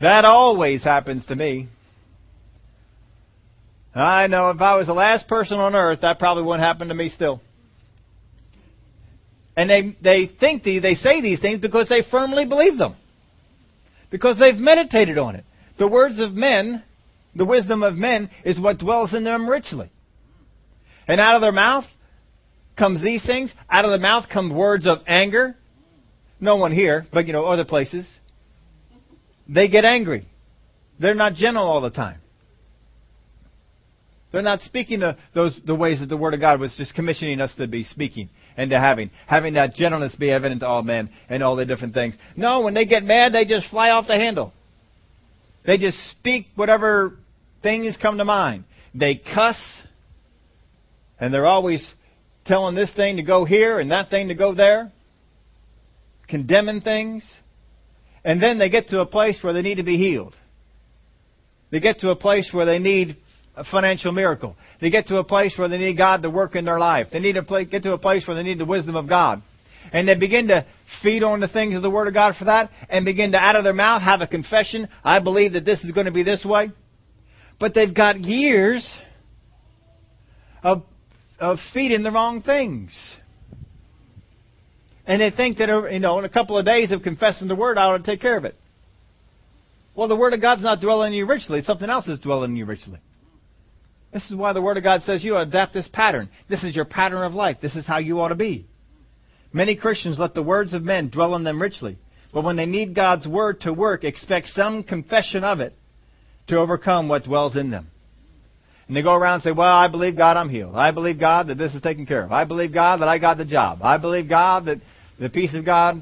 [0.01, 1.67] That always happens to me.
[3.95, 6.93] I know if I was the last person on earth, that probably wouldn't happen to
[6.93, 7.41] me still.
[9.59, 12.95] And they, they think these, they say these things because they firmly believe them.
[14.09, 15.43] Because they've meditated on it.
[15.77, 16.81] The words of men,
[17.35, 19.91] the wisdom of men, is what dwells in them richly.
[21.09, 21.83] And out of their mouth
[22.77, 23.53] comes these things.
[23.69, 25.57] Out of the mouth come words of anger.
[26.39, 28.09] No one here, but you know, other places.
[29.49, 30.25] They get angry.
[31.01, 32.21] They're not gentle all the time.
[34.31, 37.41] They're not speaking the, those the ways that the Word of God was just commissioning
[37.41, 41.09] us to be speaking and to having, having that gentleness be evident to all men
[41.29, 42.13] and all the different things.
[42.35, 44.53] No, when they get mad, they just fly off the handle.
[45.65, 47.17] They just speak whatever
[47.63, 48.65] things come to mind.
[48.93, 49.57] They cuss,
[51.19, 51.87] and they're always
[52.45, 54.91] telling this thing to go here and that thing to go there,
[56.27, 57.23] condemning things,
[58.23, 60.35] and then they get to a place where they need to be healed.
[61.71, 63.17] They get to a place where they need
[63.59, 64.55] a financial miracle.
[64.79, 67.07] They get to a place where they need God to work in their life.
[67.11, 69.43] They need to get to a place where they need the wisdom of God.
[69.91, 70.65] And they begin to
[71.03, 73.55] feed on the things of the Word of God for that and begin to out
[73.55, 74.87] of their mouth have a confession.
[75.03, 76.71] I believe that this is going to be this way.
[77.59, 78.89] But they've got years
[80.63, 80.83] of,
[81.39, 82.91] of feeding the wrong things.
[85.05, 87.55] And they think that, uh, you know, in a couple of days of confessing the
[87.55, 88.55] Word, I ought to take care of it.
[89.95, 91.61] Well, the Word of God's not dwelling in you richly.
[91.63, 92.99] Something else is dwelling in you richly.
[94.11, 96.29] This is why the Word of God says you adapt this pattern.
[96.49, 97.57] This is your pattern of life.
[97.61, 98.65] This is how you ought to be.
[99.53, 101.97] Many Christians let the words of men dwell in them richly.
[102.33, 105.73] But when they need God's Word to work, expect some confession of it
[106.47, 107.89] to overcome what dwells in them.
[108.87, 110.75] And they go around and say, Well, I believe God I'm healed.
[110.75, 112.31] I believe God that this is taken care of.
[112.31, 113.79] I believe God that I got the job.
[113.83, 114.79] I believe God that
[115.19, 116.01] the peace of God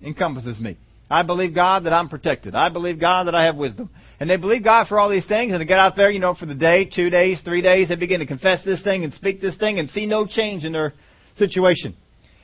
[0.00, 0.78] encompasses me.
[1.10, 2.54] I believe God that I'm protected.
[2.54, 3.90] I believe God that I have wisdom.
[4.20, 6.34] And they believe God for all these things, and they get out there, you know,
[6.34, 9.40] for the day, two days, three days, they begin to confess this thing and speak
[9.40, 10.94] this thing and see no change in their
[11.36, 11.96] situation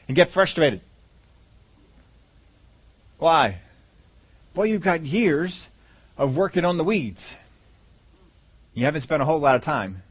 [0.08, 0.80] and get frustrated.
[3.18, 3.60] Why?
[4.56, 5.56] Well, you've got years
[6.16, 7.20] of working on the weeds.
[8.74, 10.02] You haven't spent a whole lot of time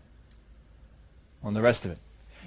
[1.43, 1.99] on the rest of it.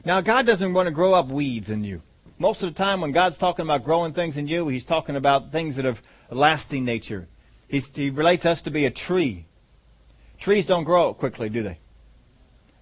[0.06, 2.00] Now, God doesn't want to grow up weeds in you.
[2.38, 5.50] Most of the time, when God's talking about growing things in you, He's talking about
[5.50, 5.98] things that have
[6.30, 7.26] lasting nature.
[7.68, 9.46] He's, he relates us to be a tree.
[10.40, 11.78] Trees don't grow quickly, do they?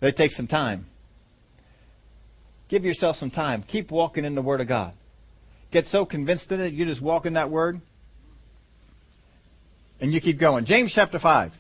[0.01, 0.87] They take some time.
[2.69, 3.65] Give yourself some time.
[3.67, 4.95] Keep walking in the Word of God.
[5.73, 7.81] Get so convinced in it, you just walk in that Word,
[10.01, 10.65] and you keep going.
[10.67, 11.53] James chapter 5.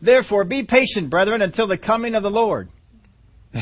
[0.00, 2.68] Therefore, be patient, brethren, until the coming of the Lord.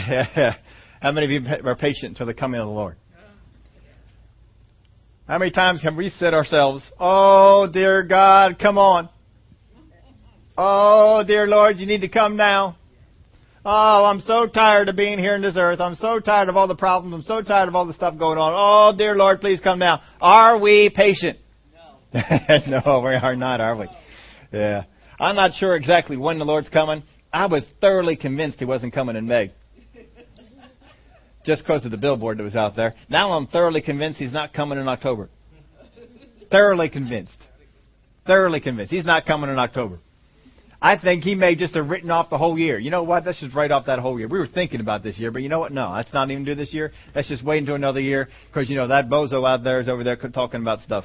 [1.03, 2.97] How many of you are patient until the coming of the Lord?
[5.27, 9.09] How many times have we said ourselves, Oh, dear God, come on.
[10.57, 12.77] Oh, dear Lord, you need to come now.
[13.65, 15.81] Oh, I'm so tired of being here in this earth.
[15.81, 17.15] I'm so tired of all the problems.
[17.15, 18.53] I'm so tired of all the stuff going on.
[18.55, 20.03] Oh, dear Lord, please come now.
[20.21, 21.39] Are we patient?
[22.15, 22.21] No.
[22.85, 23.89] no, we are not, are we?
[24.53, 24.85] Yeah.
[25.19, 27.03] I'm not sure exactly when the Lord's coming.
[27.33, 29.53] I was thoroughly convinced he wasn't coming in May.
[31.45, 32.95] Just because of the billboard that was out there.
[33.09, 35.29] Now I'm thoroughly convinced he's not coming in October.
[36.51, 37.39] thoroughly convinced.
[38.27, 38.93] Thoroughly convinced.
[38.93, 39.99] He's not coming in October.
[40.81, 42.77] I think he may just have written off the whole year.
[42.77, 43.25] You know what?
[43.25, 44.27] Let's just write off that whole year.
[44.27, 45.73] We were thinking about this year, but you know what?
[45.73, 46.93] No, let's not even do this year.
[47.15, 50.03] Let's just wait until another year because you know that bozo out there is over
[50.03, 51.05] there talking about stuff.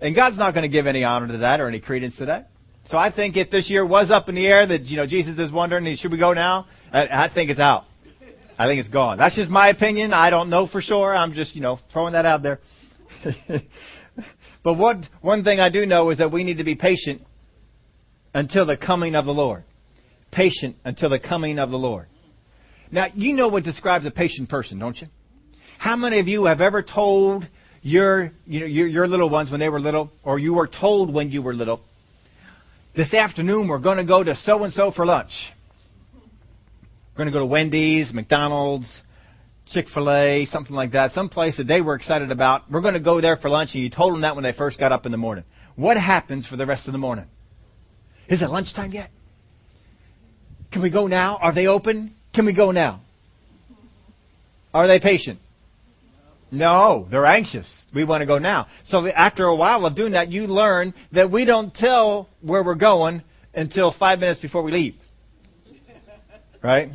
[0.00, 2.50] And God's not going to give any honor to that or any credence to that.
[2.90, 5.36] So I think if this year was up in the air that you know Jesus
[5.36, 6.66] is wondering, should we go now?
[6.92, 7.84] I think it's out.
[8.60, 9.16] I think it's gone.
[9.16, 10.12] That's just my opinion.
[10.12, 11.16] I don't know for sure.
[11.16, 12.60] I'm just you know throwing that out there.
[14.62, 17.22] but what one thing I do know is that we need to be patient
[18.34, 19.64] until the coming of the Lord.
[20.30, 22.08] Patient until the coming of the Lord.
[22.92, 25.06] Now, you know what describes a patient person, don't you?
[25.78, 27.48] How many of you have ever told
[27.80, 31.14] your, you know, your, your little ones when they were little, or you were told
[31.14, 31.80] when you were little,
[32.94, 35.32] this afternoon we're going to go to so and so for lunch?
[37.20, 39.02] We're going to go to Wendy's, McDonald's,
[39.72, 42.70] Chick fil A, something like that, some place that they were excited about.
[42.70, 44.78] We're going to go there for lunch, and you told them that when they first
[44.78, 45.44] got up in the morning.
[45.76, 47.26] What happens for the rest of the morning?
[48.26, 49.10] Is it lunchtime yet?
[50.72, 51.36] Can we go now?
[51.36, 52.14] Are they open?
[52.34, 53.02] Can we go now?
[54.72, 55.40] Are they patient?
[56.50, 57.70] No, they're anxious.
[57.94, 58.66] We want to go now.
[58.84, 62.76] So after a while of doing that, you learn that we don't tell where we're
[62.76, 64.94] going until five minutes before we leave.
[66.62, 66.90] Right?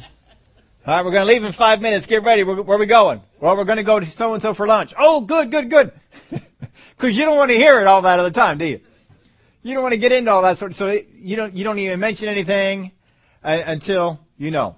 [0.87, 2.05] All right, we're going to leave in five minutes.
[2.05, 2.43] Get ready.
[2.43, 3.19] Where, are we going?
[3.41, 4.91] Well, we're going to go to so and so for lunch.
[4.95, 5.91] Oh, good, good, good.
[6.95, 8.79] Because you don't want to hear it all that other time, do you?
[9.63, 11.77] You don't want to get into all that sort of, so you don't, you don't
[11.79, 12.91] even mention anything
[13.43, 14.77] uh, until you know.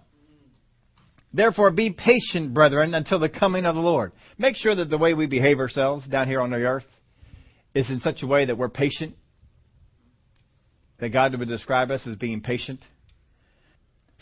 [1.32, 4.14] Therefore, be patient, brethren, until the coming of the Lord.
[4.40, 6.88] Make sure that the way we behave ourselves down here on the earth
[7.76, 9.16] is in such a way that we're patient,
[11.00, 12.80] that God would describe us as being patient.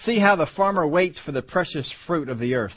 [0.04, 2.74] See how the farmer waits for the precious fruit of the earth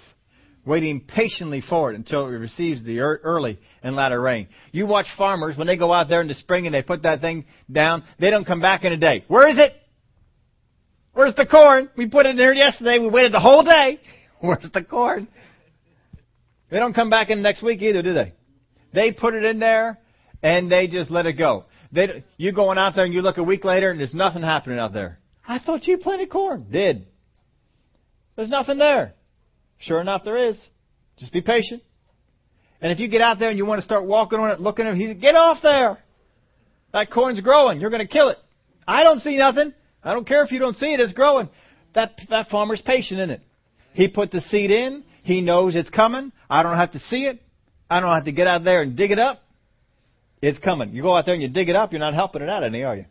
[0.68, 4.48] waiting patiently for it until it receives the early and latter rain.
[4.70, 7.20] You watch farmers, when they go out there in the spring and they put that
[7.20, 9.24] thing down, they don't come back in a day.
[9.26, 9.72] Where is it?
[11.14, 11.88] Where's the corn?
[11.96, 12.98] We put it in there yesterday.
[12.98, 13.98] We waited the whole day.
[14.40, 15.26] Where's the corn?
[16.70, 18.34] They don't come back in next week either, do they?
[18.92, 19.98] They put it in there
[20.42, 21.64] and they just let it go.
[21.90, 24.78] They, you going out there and you look a week later and there's nothing happening
[24.78, 25.18] out there.
[25.48, 26.66] I thought you planted corn.
[26.70, 27.06] Did.
[28.36, 29.14] There's nothing there.
[29.78, 30.60] Sure enough, there is.
[31.16, 31.82] Just be patient.
[32.80, 34.86] And if you get out there and you want to start walking on it, looking
[34.86, 35.98] at it, he get off there.
[36.92, 37.80] That corn's growing.
[37.80, 38.38] You're going to kill it.
[38.86, 39.72] I don't see nothing.
[40.04, 41.00] I don't care if you don't see it.
[41.00, 41.48] It's growing.
[41.94, 43.40] That that farmer's patient in it.
[43.94, 45.02] He put the seed in.
[45.22, 46.30] He knows it's coming.
[46.48, 47.42] I don't have to see it.
[47.90, 49.42] I don't have to get out there and dig it up.
[50.40, 50.94] It's coming.
[50.94, 51.92] You go out there and you dig it up.
[51.92, 53.06] You're not helping it out any, are you?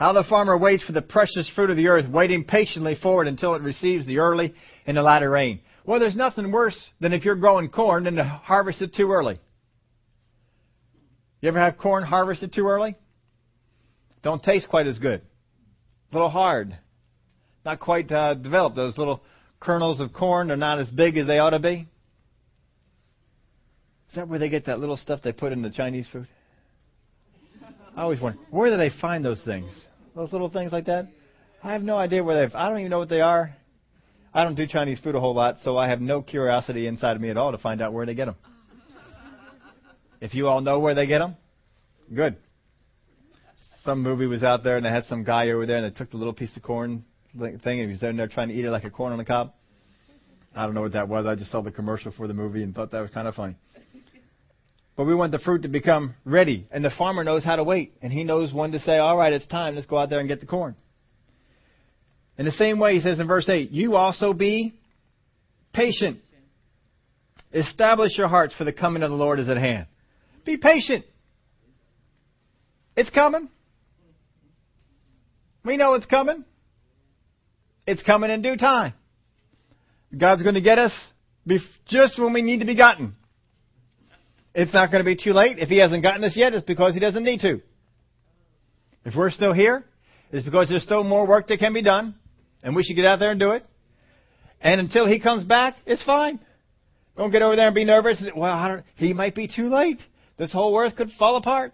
[0.00, 3.28] How the farmer waits for the precious fruit of the earth, waiting patiently for it
[3.28, 4.54] until it receives the early
[4.86, 5.60] and the latter rain.
[5.84, 9.38] Well, there's nothing worse than if you're growing corn and to harvest it too early.
[11.42, 12.96] You ever have corn harvested too early?
[14.22, 15.20] Don't taste quite as good.
[15.20, 16.78] A little hard.
[17.66, 18.76] Not quite uh, developed.
[18.76, 19.22] Those little
[19.60, 21.86] kernels of corn are not as big as they ought to be.
[24.08, 26.26] Is that where they get that little stuff they put in the Chinese food?
[27.94, 29.70] I always wonder, where do they find those things?
[30.14, 31.08] Those little things like that?
[31.62, 32.54] I have no idea where they've.
[32.54, 33.54] I don't even know what they are.
[34.32, 37.22] I don't do Chinese food a whole lot, so I have no curiosity inside of
[37.22, 38.36] me at all to find out where they get them.
[40.20, 41.36] If you all know where they get them,
[42.14, 42.36] good.
[43.84, 46.10] Some movie was out there and they had some guy over there and they took
[46.10, 47.04] the little piece of corn
[47.38, 49.52] thing and he was there trying to eat it like a corn on the cob.
[50.54, 51.26] I don't know what that was.
[51.26, 53.56] I just saw the commercial for the movie and thought that was kind of funny.
[55.00, 56.68] But we want the fruit to become ready.
[56.70, 57.94] And the farmer knows how to wait.
[58.02, 59.74] And he knows when to say, all right, it's time.
[59.74, 60.76] Let's go out there and get the corn.
[62.36, 64.74] In the same way, he says in verse 8, you also be
[65.72, 66.18] patient.
[67.50, 69.86] Establish your hearts for the coming of the Lord is at hand.
[70.44, 71.06] Be patient.
[72.94, 73.48] It's coming.
[75.64, 76.44] We know it's coming.
[77.86, 78.92] It's coming in due time.
[80.14, 80.92] God's going to get us
[81.88, 83.16] just when we need to be gotten.
[84.54, 85.58] It's not going to be too late.
[85.58, 87.60] If he hasn't gotten us yet, it's because he doesn't need to.
[89.04, 89.84] If we're still here,
[90.32, 92.14] it's because there's still more work that can be done,
[92.62, 93.64] and we should get out there and do it.
[94.60, 96.40] And until he comes back, it's fine.
[97.16, 98.22] Don't get over there and be nervous.
[98.36, 100.00] Well, he might be too late.
[100.36, 101.72] This whole earth could fall apart.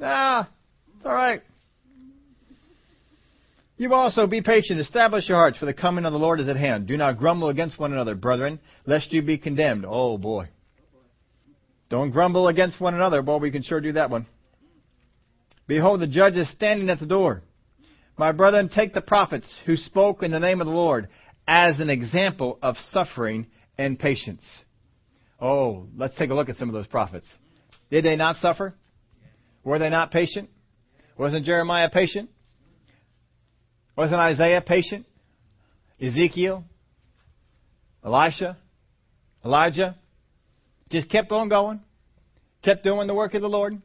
[0.00, 0.48] Ah,
[0.96, 1.42] it's all right.
[3.76, 6.56] You also be patient, establish your hearts, for the coming of the Lord is at
[6.56, 6.86] hand.
[6.86, 9.86] Do not grumble against one another, brethren, lest you be condemned.
[9.88, 10.48] Oh boy.
[11.90, 13.20] Don't grumble against one another.
[13.20, 14.26] Boy, we can sure do that one.
[15.66, 17.42] Behold, the judge is standing at the door.
[18.16, 21.08] My brethren, take the prophets who spoke in the name of the Lord
[21.46, 24.42] as an example of suffering and patience.
[25.40, 27.26] Oh, let's take a look at some of those prophets.
[27.90, 28.74] Did they not suffer?
[29.64, 30.48] Were they not patient?
[31.18, 32.30] Wasn't Jeremiah patient?
[33.96, 35.06] Wasn't Isaiah patient?
[36.00, 36.64] Ezekiel?
[38.04, 38.58] Elisha?
[39.44, 39.96] Elijah?
[40.90, 41.80] Just kept on going.
[42.62, 43.80] Kept doing the work of the Lord.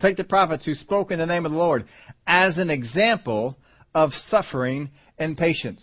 [0.00, 1.86] Take the prophets who spoke in the name of the Lord
[2.26, 3.56] as an example
[3.94, 5.82] of suffering and patience.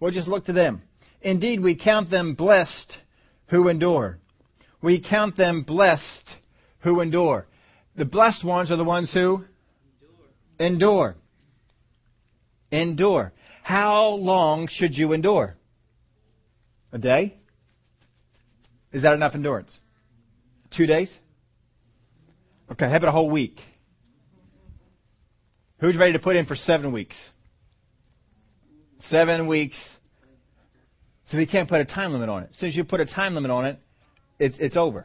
[0.00, 0.82] We'll just look to them.
[1.20, 2.96] Indeed, we count them blessed
[3.48, 4.18] who endure.
[4.82, 6.28] We count them blessed
[6.80, 7.46] who endure.
[7.96, 9.44] The blessed ones are the ones who
[10.58, 11.16] endure.
[12.70, 13.32] Endure.
[13.62, 15.56] How long should you endure?
[16.92, 17.38] A day?
[18.96, 19.76] Is that enough endurance?
[20.74, 21.14] Two days?
[22.72, 23.60] Okay, how about a whole week?
[25.80, 27.14] Who's ready to put in for seven weeks?
[29.10, 29.76] Seven weeks.
[31.30, 32.50] So you can't put a time limit on it.
[32.54, 33.78] As soon as you put a time limit on it,
[34.38, 35.04] it's, it's over.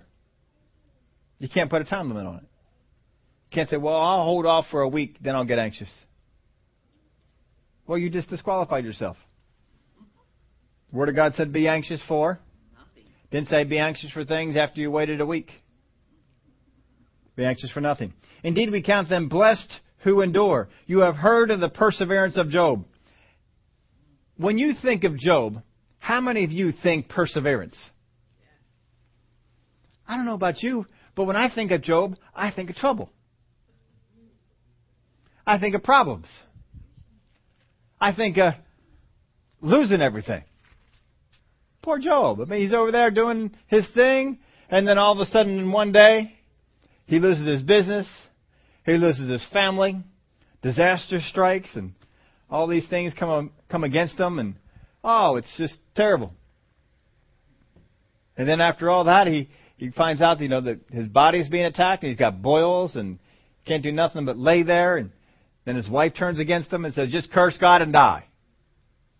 [1.39, 2.44] You can't put a time limit on it.
[2.44, 5.89] You can't say, well, I'll hold off for a week, then I'll get anxious.
[7.86, 9.18] Well, you just disqualified yourself.
[10.92, 12.39] The Word of God said, be anxious for.
[13.32, 15.51] Didn't say be anxious for things after you waited a week.
[17.36, 18.13] Be anxious for nothing.
[18.43, 19.71] Indeed, we count them blessed
[20.03, 20.69] who endure.
[20.86, 22.86] You have heard of the perseverance of Job.
[24.36, 25.61] When you think of Job,
[25.99, 27.77] how many of you think perseverance?
[30.07, 33.09] I don't know about you, but when I think of Job, I think of trouble.
[35.47, 36.27] I think of problems.
[37.99, 38.55] I think of
[39.61, 40.43] losing everything.
[41.82, 42.41] Poor Job.
[42.41, 45.71] I mean, he's over there doing his thing, and then all of a sudden, in
[45.71, 46.36] one day,
[47.05, 48.07] he loses his business,
[48.86, 49.97] he loses his family,
[50.61, 51.93] disaster strikes, and
[52.49, 54.55] all these things come come against him, and
[55.03, 56.34] oh, it's just terrible.
[58.38, 61.65] And then after all that, he he finds out, you know, that his body's being
[61.65, 63.17] attacked, and he's got boils, and
[63.65, 65.11] can't do nothing but lay there, and
[65.65, 68.25] then his wife turns against him and says, "Just curse God and die."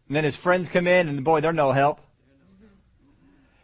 [0.08, 2.00] And then his friends come in, and boy, they're no help.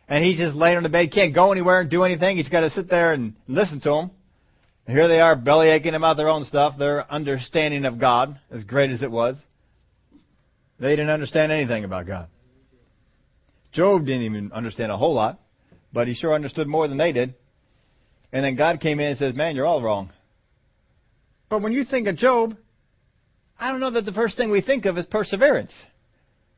[0.07, 2.37] And he's just laying on the bed, can't go anywhere and do anything.
[2.37, 4.11] He's got to sit there and listen to them.
[4.85, 8.63] And here they are, belly aching about their own stuff, their understanding of God, as
[8.63, 9.35] great as it was.
[10.79, 12.29] They didn't understand anything about God.
[13.73, 15.39] Job didn't even understand a whole lot,
[15.91, 17.33] but he sure understood more than they did.
[18.31, 20.11] And then God came in and says, Man, you're all wrong.
[21.49, 22.55] But when you think of Job,
[23.59, 25.71] I don't know that the first thing we think of is perseverance.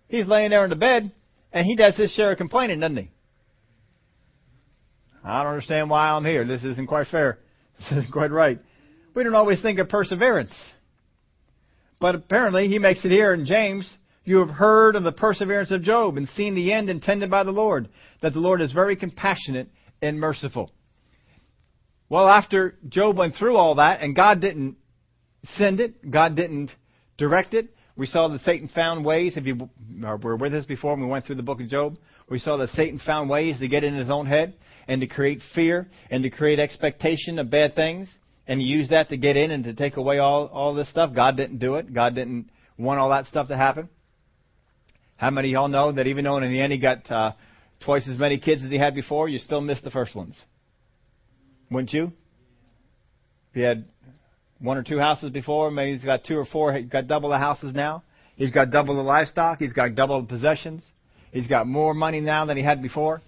[0.08, 1.12] He's laying there in the bed,
[1.52, 3.10] and he does his share of complaining, doesn't he?
[5.24, 6.46] I don't understand why I'm here.
[6.46, 7.40] This isn't quite fair.
[7.80, 8.60] This isn't quite right.
[9.14, 10.54] We don't always think of perseverance.
[12.02, 13.90] But apparently, he makes it here in James.
[14.26, 17.52] You have heard of the perseverance of Job and seen the end intended by the
[17.52, 17.88] Lord,
[18.22, 19.70] that the Lord is very compassionate
[20.02, 20.72] and merciful.
[22.10, 24.76] Well, after Job went through all that, and God didn't
[25.56, 26.72] send it, God didn't
[27.18, 29.36] direct it, we saw that Satan found ways.
[29.36, 29.70] If you
[30.02, 31.98] were with us before when we went through the book of Job,
[32.30, 34.54] we saw that Satan found ways to get in his own head
[34.90, 38.14] and to create fear and to create expectation of bad things
[38.48, 41.14] and use that to get in and to take away all, all this stuff.
[41.14, 41.94] God didn't do it.
[41.94, 43.88] God didn't want all that stuff to happen.
[45.16, 47.34] How many of y'all know that even though in the end he got uh,
[47.86, 50.36] twice as many kids as he had before, you still missed the first ones?
[51.70, 52.06] Wouldn't you?
[53.52, 53.86] If he had
[54.60, 57.38] one or two houses before, maybe he's got two or four, he's got double the
[57.38, 58.04] houses now.
[58.38, 59.60] He's got double the livestock.
[59.60, 60.84] He's got double the possessions.
[61.32, 63.22] He's got more money now than he had before.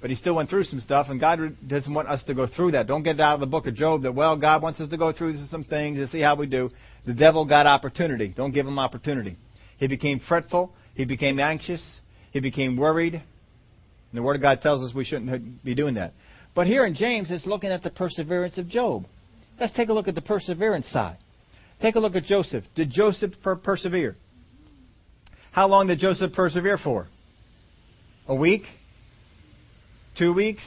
[0.00, 2.72] But he still went through some stuff, and God doesn't want us to go through
[2.72, 2.86] that.
[2.86, 4.96] Don't get it out of the book of Job that, well, God wants us to
[4.98, 6.70] go through some things to see how we do.
[7.06, 8.28] The devil got opportunity.
[8.28, 9.36] Don't give him opportunity.
[9.78, 10.72] He became fretful.
[10.94, 11.82] He became anxious.
[12.30, 13.14] He became worried.
[13.14, 13.22] And
[14.12, 16.12] the Word of God tells us we shouldn't be doing that.
[16.54, 19.06] But here in James, it's looking at the perseverance of Job.
[19.58, 21.18] Let's take a look at the perseverance side.
[21.80, 22.64] Take a look at Joseph.
[22.74, 24.16] Did Joseph persevere?
[25.52, 27.06] How long did Joseph persevere for?
[28.28, 28.62] A week?
[30.18, 30.62] Two weeks?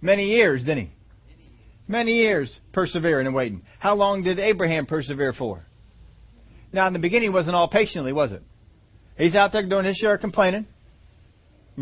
[0.00, 0.90] Many years, didn't he?
[1.88, 3.62] Many years persevering and waiting.
[3.78, 5.62] How long did Abraham persevere for?
[6.72, 8.42] Now, in the beginning, it wasn't all patiently, was it?
[9.16, 10.66] He's out there doing his share of complaining,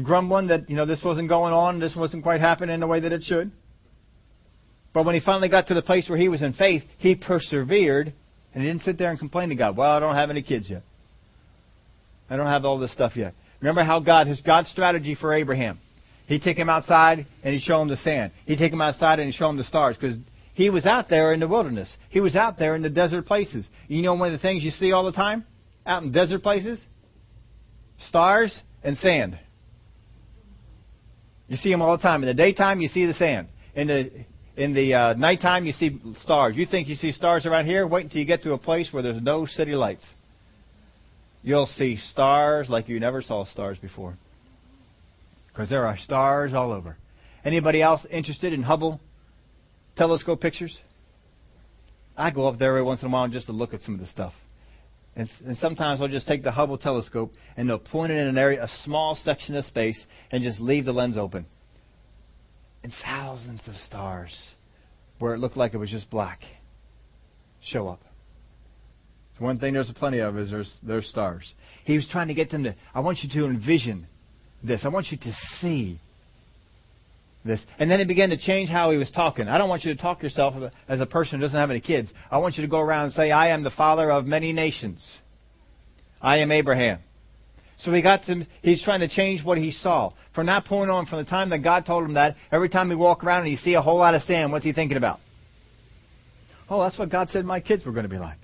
[0.03, 3.12] grumbling that, you know, this wasn't going on, this wasn't quite happening the way that
[3.12, 3.51] it should.
[4.93, 8.12] But when he finally got to the place where he was in faith, he persevered
[8.55, 10.70] And he didn't sit there and complain to God, well, I don't have any kids
[10.70, 10.83] yet.
[12.31, 13.35] I don't have all this stuff yet.
[13.61, 15.81] Remember how God, his God's strategy for Abraham.
[16.27, 18.33] He'd take him outside and he'd show him the sand.
[18.47, 20.16] He'd take him outside and he'd show him the stars because
[20.55, 21.95] he was out there in the wilderness.
[22.09, 23.66] He was out there in the desert places.
[23.89, 25.45] You know one of the things you see all the time
[25.85, 26.85] out in desert places?
[28.09, 29.39] Stars and sand.
[31.49, 32.22] You see them all the time.
[32.22, 33.49] In the daytime, you see the sand.
[33.75, 34.11] In the
[34.57, 36.55] in the uh, nighttime, you see stars.
[36.57, 37.87] You think you see stars around here?
[37.87, 40.05] Wait until you get to a place where there's no city lights.
[41.43, 44.16] You'll see stars like you never saw stars before.
[45.55, 46.97] Because there are stars all over.
[47.45, 49.01] Anybody else interested in Hubble
[49.97, 50.81] telescope pictures?
[52.17, 54.01] I go up there every once in a while just to look at some of
[54.01, 54.33] the stuff.
[55.15, 58.37] And, and sometimes I'll just take the Hubble telescope and they'll point it in an
[58.37, 60.03] area, a small section of space,
[60.33, 61.47] and just leave the lens open.
[62.83, 64.37] And thousands of stars,
[65.21, 66.41] where it looked like it was just black,
[67.63, 68.03] show up.
[69.39, 71.53] So one thing there's plenty of is there's there's stars.
[71.85, 72.75] He was trying to get them to.
[72.93, 74.07] I want you to envision
[74.65, 74.83] this.
[74.85, 76.01] I want you to see
[77.45, 77.61] this.
[77.79, 79.49] And then he began to change how he was talking.
[79.49, 80.55] I don't want you to talk yourself
[80.89, 82.11] as a person who doesn't have any kids.
[82.31, 85.05] I want you to go around and say, I am the father of many nations.
[86.21, 87.01] I am Abraham.
[87.81, 90.12] So he got some, he's trying to change what he saw.
[90.35, 92.97] From that point on, from the time that God told him that, every time he
[92.97, 95.21] walk around and he see a whole lot of sand, what's he thinking about?
[96.71, 98.39] Oh, that's what God said my kids were going to be like.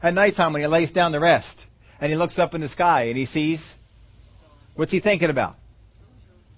[0.00, 1.58] At nighttime when he lays down to rest
[2.00, 3.60] and he looks up in the sky and he sees,
[4.78, 5.56] what's he thinking about?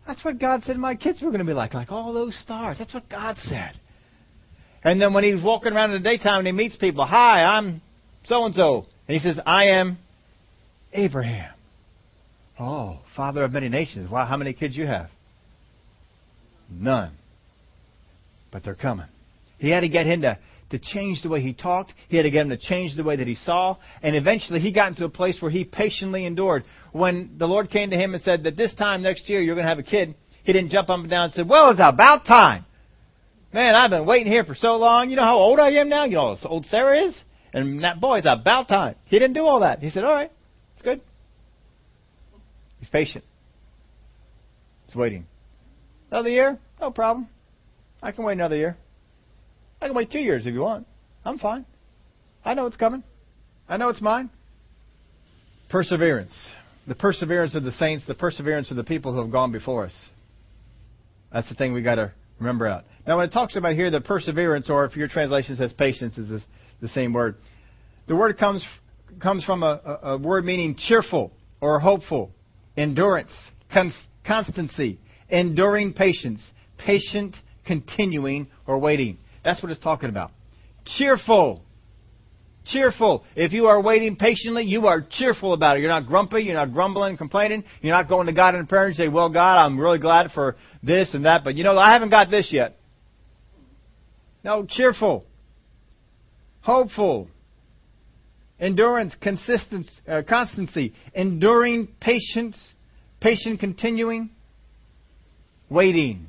[0.06, 2.76] That's what God said my kids were going to be like, like all those stars.
[2.78, 3.72] That's what God said.
[4.84, 7.80] And then when he's walking around in the daytime and he meets people, hi, I'm
[8.24, 8.84] so and so.
[9.08, 9.96] And he says, I am
[10.92, 11.54] Abraham.
[12.58, 14.10] Oh, father of many nations.
[14.10, 15.08] Wow, how many kids you have?
[16.70, 17.12] None.
[18.52, 19.06] But they're coming.
[19.58, 20.38] He had to get him to
[20.70, 21.92] to change the way he talked.
[22.08, 23.76] He had to get him to change the way that he saw.
[24.02, 26.64] And eventually he got into a place where he patiently endured.
[26.92, 29.64] When the Lord came to him and said that this time next year you're going
[29.64, 30.14] to have a kid,
[30.44, 32.64] he didn't jump up and down and say, well, it's about time.
[33.52, 35.10] Man, I've been waiting here for so long.
[35.10, 36.04] You know how old I am now?
[36.04, 37.20] You know how old Sarah is?
[37.52, 38.94] And that boy, it's about time.
[39.06, 39.80] He didn't do all that.
[39.80, 40.30] He said, all right,
[40.74, 41.00] it's good.
[42.78, 43.24] He's patient.
[44.86, 45.26] He's waiting.
[46.10, 46.58] Another year?
[46.80, 47.28] No problem.
[48.02, 48.76] I can wait another year.
[49.80, 50.86] I can wait two years if you want.
[51.24, 51.64] I'm fine.
[52.44, 53.02] I know it's coming.
[53.68, 54.30] I know it's mine.
[55.68, 56.32] Perseverance.
[56.86, 60.06] The perseverance of the saints, the perseverance of the people who have gone before us.
[61.32, 62.84] That's the thing we got to remember out.
[63.06, 66.42] Now, when it talks about here the perseverance, or if your translation says patience, is
[66.80, 67.36] the same word.
[68.08, 68.66] The word comes
[69.20, 72.30] comes from a, a, word meaning cheerful or hopeful,
[72.76, 73.32] endurance,
[73.72, 73.92] cons-
[74.24, 76.40] constancy, enduring patience,
[76.78, 79.18] patient, continuing, or waiting.
[79.44, 80.30] That's what it's talking about.
[80.84, 81.62] Cheerful.
[82.66, 83.24] Cheerful.
[83.34, 85.80] If you are waiting patiently, you are cheerful about it.
[85.80, 86.42] You're not grumpy.
[86.42, 87.64] You're not grumbling, complaining.
[87.80, 90.56] You're not going to God in prayer and say, well, God, I'm really glad for
[90.82, 92.76] this and that, but you know, I haven't got this yet.
[94.44, 95.24] No, cheerful.
[96.60, 97.28] Hopeful.
[98.58, 100.92] Endurance, consistency, uh, constancy.
[101.14, 102.58] Enduring patience.
[103.20, 104.30] Patient continuing.
[105.70, 106.28] Waiting.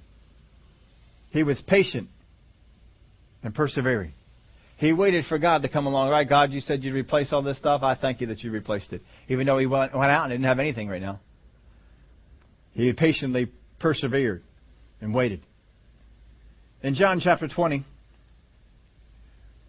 [1.32, 2.10] He was patient
[3.44, 4.14] and persevering.
[4.78, 6.10] He waited for God to come along.
[6.10, 7.84] Right, God, you said you'd replace all this stuff.
[7.84, 9.02] I thank you that you replaced it.
[9.28, 11.20] Even though he went, went out and didn't have anything right now.
[12.72, 14.44] He patiently persevered
[15.00, 15.46] and waited.
[16.82, 17.86] In John chapter 20,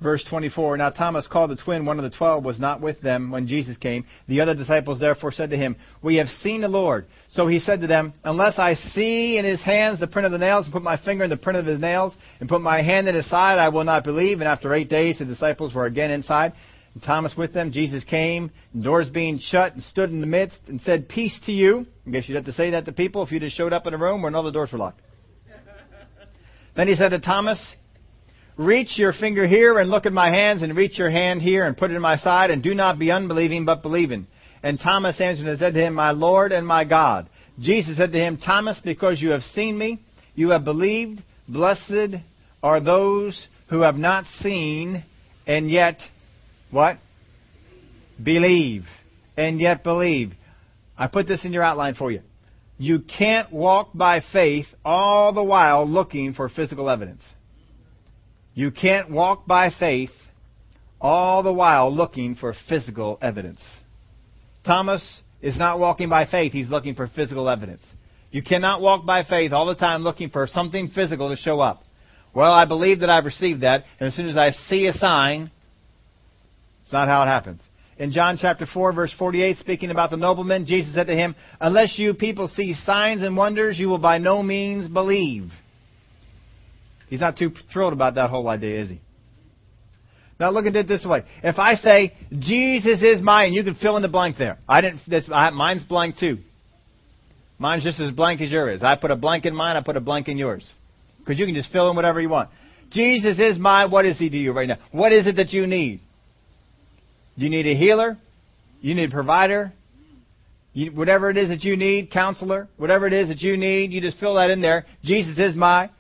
[0.03, 3.31] Verse 24 Now Thomas, called the twin, one of the twelve, was not with them
[3.31, 4.05] when Jesus came.
[4.29, 7.07] The other disciples therefore said to him, We have seen the Lord.
[7.31, 10.39] So he said to them, Unless I see in his hands the print of the
[10.39, 13.09] nails, and put my finger in the print of his nails, and put my hand
[13.09, 14.41] in his side, I will not believe.
[14.41, 16.53] And after eight days, the disciples were again inside,
[16.95, 17.71] and Thomas with them.
[17.71, 21.87] Jesus came, doors being shut, and stood in the midst, and said, Peace to you.
[22.07, 23.95] I guess you'd have to say that to people if you just showed up in
[23.95, 25.01] a room where all the doors were locked.
[26.75, 27.59] then he said to Thomas,
[28.57, 31.77] Reach your finger here and look at my hands, and reach your hand here and
[31.77, 34.27] put it in my side, and do not be unbelieving, but believing.
[34.63, 37.29] And Thomas answered and said to him, My Lord and my God.
[37.59, 40.01] Jesus said to him, Thomas, because you have seen me,
[40.35, 41.23] you have believed.
[41.49, 42.17] Blessed
[42.63, 45.05] are those who have not seen
[45.47, 46.01] and yet,
[46.71, 46.99] what?
[48.23, 48.85] Believe.
[49.37, 50.35] And yet believe.
[50.97, 52.21] I put this in your outline for you.
[52.79, 57.23] You can't walk by faith all the while looking for physical evidence.
[58.55, 60.11] You can't walk by faith
[61.01, 63.61] all the while looking for physical evidence.
[64.65, 65.03] Thomas
[65.41, 67.83] is not walking by faith, he's looking for physical evidence.
[68.31, 71.83] You cannot walk by faith all the time looking for something physical to show up.
[72.35, 75.51] Well, I believe that I've received that, and as soon as I see a sign,
[76.85, 77.61] It's not how it happens.
[77.99, 81.99] In John chapter 4 verse 48, speaking about the nobleman, Jesus said to him, Unless
[81.99, 85.51] you people see signs and wonders, you will by no means believe.
[87.13, 89.03] He's not too thrilled about that whole idea, is he?
[90.41, 91.25] Now look at it this way.
[91.45, 94.57] If I say, Jesus is mine, you can fill in the blank there.
[94.67, 96.39] I didn't, this, I, mine's blank too.
[97.59, 98.83] Mine's just as blank as yours.
[98.83, 100.73] I put a blank in mine, I put a blank in yours.
[101.19, 102.49] Because you can just fill in whatever you want.
[102.91, 103.91] Jesus is mine.
[103.91, 104.79] What is he to you right now?
[104.91, 106.01] What is it that you need?
[107.37, 108.17] You need a healer?
[108.81, 109.75] You need a provider?
[110.73, 114.01] You, whatever it is that you need, counselor, whatever it is that you need, you
[114.01, 114.87] just fill that in there.
[115.05, 115.91] Jesus is my.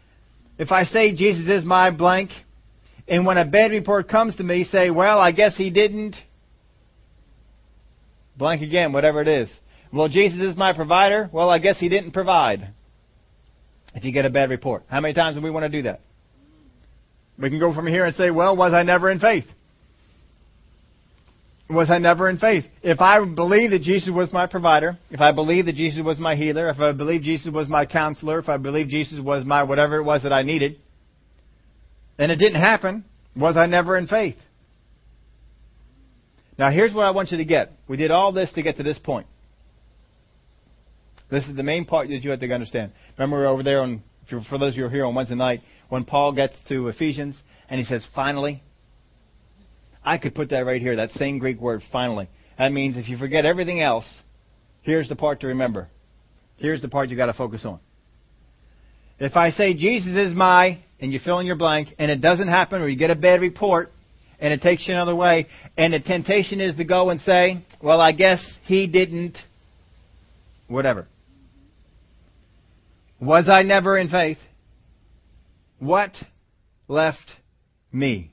[0.58, 2.30] If I say Jesus is my blank,
[3.08, 6.16] and when a bad report comes to me, say, well, I guess he didn't.
[8.36, 9.50] Blank again, whatever it is.
[9.92, 11.28] Well, Jesus is my provider.
[11.32, 12.68] Well, I guess he didn't provide.
[13.94, 14.84] If you get a bad report.
[14.88, 16.00] How many times do we want to do that?
[17.38, 19.44] We can go from here and say, well, was I never in faith?
[21.72, 22.64] Was I never in faith?
[22.82, 26.36] If I believe that Jesus was my provider, if I believe that Jesus was my
[26.36, 29.96] healer, if I believe Jesus was my counselor, if I believe Jesus was my whatever
[29.96, 30.76] it was that I needed,
[32.18, 33.04] and it didn't happen,
[33.34, 34.36] was I never in faith?
[36.58, 37.72] Now here's what I want you to get.
[37.88, 39.26] We did all this to get to this point.
[41.30, 42.92] This is the main part that you have to understand.
[43.16, 45.62] Remember we over there on, for those of you who are here on Wednesday night,
[45.88, 48.62] when Paul gets to Ephesians and he says, finally.
[50.04, 52.28] I could put that right here, that same Greek word, finally.
[52.58, 54.04] That means if you forget everything else,
[54.82, 55.88] here's the part to remember.
[56.56, 57.80] Here's the part you've got to focus on.
[59.18, 62.48] If I say Jesus is my, and you fill in your blank, and it doesn't
[62.48, 63.92] happen, or you get a bad report,
[64.40, 65.46] and it takes you another way,
[65.76, 69.38] and the temptation is to go and say, well, I guess he didn't,
[70.66, 71.06] whatever.
[73.20, 74.38] Was I never in faith?
[75.78, 76.10] What
[76.88, 77.30] left
[77.92, 78.31] me?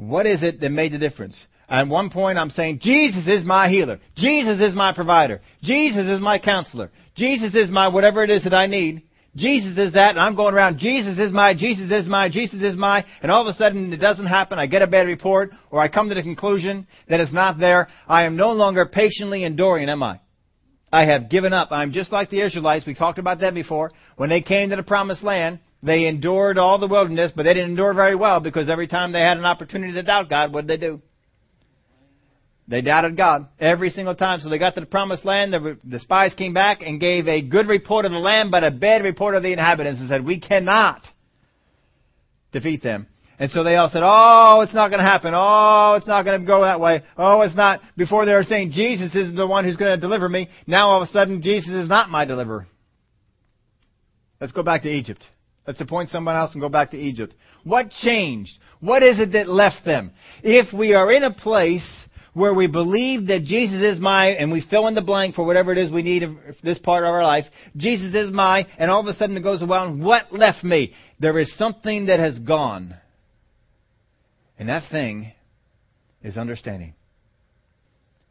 [0.00, 1.36] What is it that made the difference?
[1.68, 4.00] At one point, I'm saying, Jesus is my healer.
[4.16, 5.42] Jesus is my provider.
[5.62, 6.90] Jesus is my counselor.
[7.16, 9.02] Jesus is my whatever it is that I need.
[9.36, 12.76] Jesus is that, and I'm going around, Jesus is my, Jesus is my, Jesus is
[12.76, 15.80] my, and all of a sudden it doesn't happen, I get a bad report, or
[15.80, 17.86] I come to the conclusion that it's not there.
[18.08, 20.18] I am no longer patiently enduring, am I?
[20.90, 21.68] I have given up.
[21.70, 22.86] I'm just like the Israelites.
[22.86, 23.92] We talked about that before.
[24.16, 27.70] When they came to the promised land, they endured all the wilderness, but they didn't
[27.70, 30.80] endure very well because every time they had an opportunity to doubt God, what did
[30.80, 31.00] they do?
[32.68, 34.40] They doubted God every single time.
[34.40, 35.52] So they got to the promised land.
[35.52, 39.02] The, spies came back and gave a good report of the land, but a bad
[39.02, 41.02] report of the inhabitants and said, we cannot
[42.52, 43.08] defeat them.
[43.40, 45.32] And so they all said, oh, it's not going to happen.
[45.34, 47.02] Oh, it's not going to go that way.
[47.16, 47.80] Oh, it's not.
[47.96, 50.50] Before they were saying Jesus is the one who's going to deliver me.
[50.66, 52.66] Now all of a sudden Jesus is not my deliverer.
[54.40, 55.24] Let's go back to Egypt.
[55.70, 57.32] Let's appoint someone else and go back to Egypt.
[57.62, 58.50] What changed?
[58.80, 60.10] What is it that left them?
[60.42, 61.88] If we are in a place
[62.34, 65.70] where we believe that Jesus is my, and we fill in the blank for whatever
[65.70, 67.44] it is we need in this part of our life,
[67.76, 70.92] Jesus is my, and all of a sudden it goes around, what left me?
[71.20, 72.96] There is something that has gone.
[74.58, 75.30] And that thing
[76.20, 76.94] is understanding.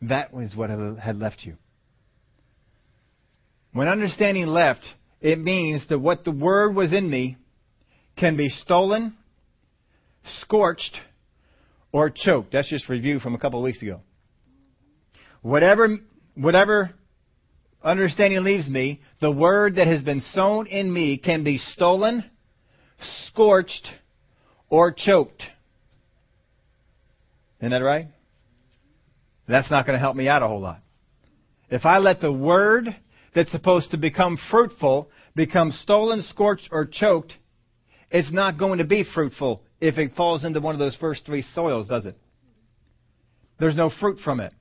[0.01, 1.55] That was what had left you.
[3.71, 4.85] When understanding left,
[5.21, 7.37] it means that what the word was in me
[8.17, 9.15] can be stolen,
[10.41, 10.97] scorched,
[11.91, 12.53] or choked.
[12.53, 14.01] That's just review from a couple of weeks ago.
[15.41, 15.97] Whatever,
[16.35, 16.91] whatever
[17.83, 22.23] understanding leaves me, the word that has been sown in me can be stolen,
[23.27, 23.87] scorched,
[24.69, 25.43] or choked.
[27.59, 28.07] Isn't that right?
[29.47, 30.81] That's not going to help me out a whole lot.
[31.69, 32.95] If I let the word
[33.33, 37.33] that's supposed to become fruitful become stolen, scorched, or choked,
[38.11, 41.41] it's not going to be fruitful if it falls into one of those first three
[41.41, 42.15] soils, does it?
[43.59, 44.53] There's no fruit from it.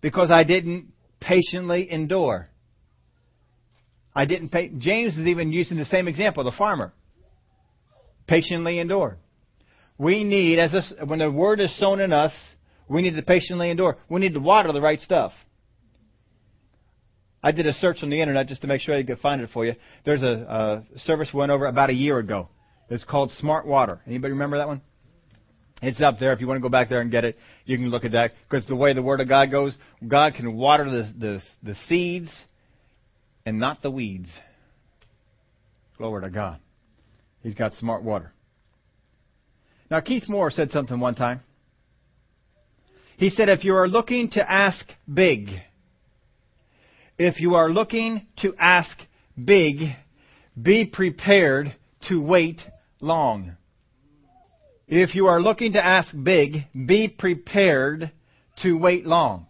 [0.00, 2.48] Because I didn't patiently endure.
[4.14, 4.68] I didn't pay.
[4.78, 6.92] James is even using the same example, the farmer.
[8.26, 9.18] Patiently endure.
[9.98, 12.32] We need, as a, when the word is sown in us,
[12.88, 13.96] we need to patiently endure.
[14.08, 15.32] We need to water the right stuff.
[17.42, 19.50] I did a search on the internet just to make sure I could find it
[19.52, 19.74] for you.
[20.04, 22.48] There's a, a service we went over about a year ago.
[22.88, 24.00] It's called Smart Water.
[24.06, 24.80] Anybody remember that one?
[25.82, 26.32] It's up there.
[26.32, 28.32] If you want to go back there and get it, you can look at that.
[28.48, 29.76] Because the way the Word of God goes,
[30.06, 32.30] God can water the, the, the seeds
[33.44, 34.30] and not the weeds.
[35.98, 36.58] Glory to God.
[37.42, 38.32] He's got smart water.
[39.90, 41.40] Now, Keith Moore said something one time.
[43.18, 45.48] He said, if you are looking to ask big,
[47.18, 48.96] if you are looking to ask
[49.42, 49.78] big,
[50.60, 51.74] be prepared
[52.08, 52.60] to wait
[53.00, 53.56] long.
[54.88, 58.12] If you are looking to ask big, be prepared
[58.62, 59.46] to wait long.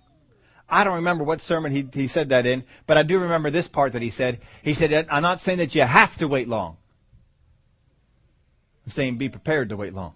[0.68, 3.68] I don't remember what sermon he, he said that in, but I do remember this
[3.68, 4.40] part that he said.
[4.62, 6.76] He said, I'm not saying that you have to wait long.
[8.84, 10.14] I'm saying be prepared to wait long.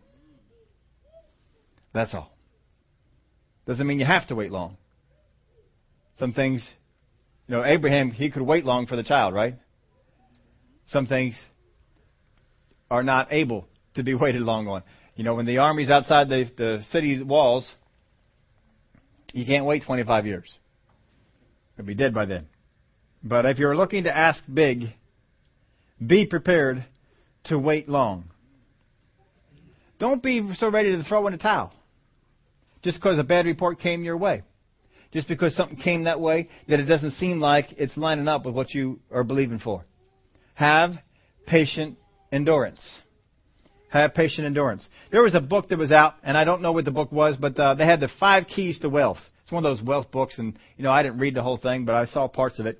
[1.92, 2.32] That's all.
[3.66, 4.76] Doesn't mean you have to wait long.
[6.18, 6.66] Some things,
[7.50, 9.56] you know, Abraham, he could wait long for the child, right?
[10.86, 11.36] Some things
[12.88, 14.84] are not able to be waited long on.
[15.16, 17.68] You know, when the army's outside the, the city walls,
[19.32, 20.48] you can't wait 25 years.
[21.76, 22.46] You'll be dead by then.
[23.24, 24.84] But if you're looking to ask big,
[26.04, 26.86] be prepared
[27.46, 28.30] to wait long.
[29.98, 31.74] Don't be so ready to throw in a towel
[32.84, 34.44] just because a bad report came your way.
[35.12, 38.54] Just because something came that way that it doesn't seem like it's lining up with
[38.54, 39.84] what you are believing for.
[40.54, 40.92] Have
[41.46, 41.98] patient
[42.30, 42.80] endurance.
[43.88, 44.86] Have patient endurance.
[45.10, 47.36] There was a book that was out, and I don't know what the book was,
[47.36, 49.18] but uh, they had the five keys to wealth.
[49.42, 51.84] It's one of those wealth books, and you know I didn't read the whole thing,
[51.84, 52.78] but I saw parts of it.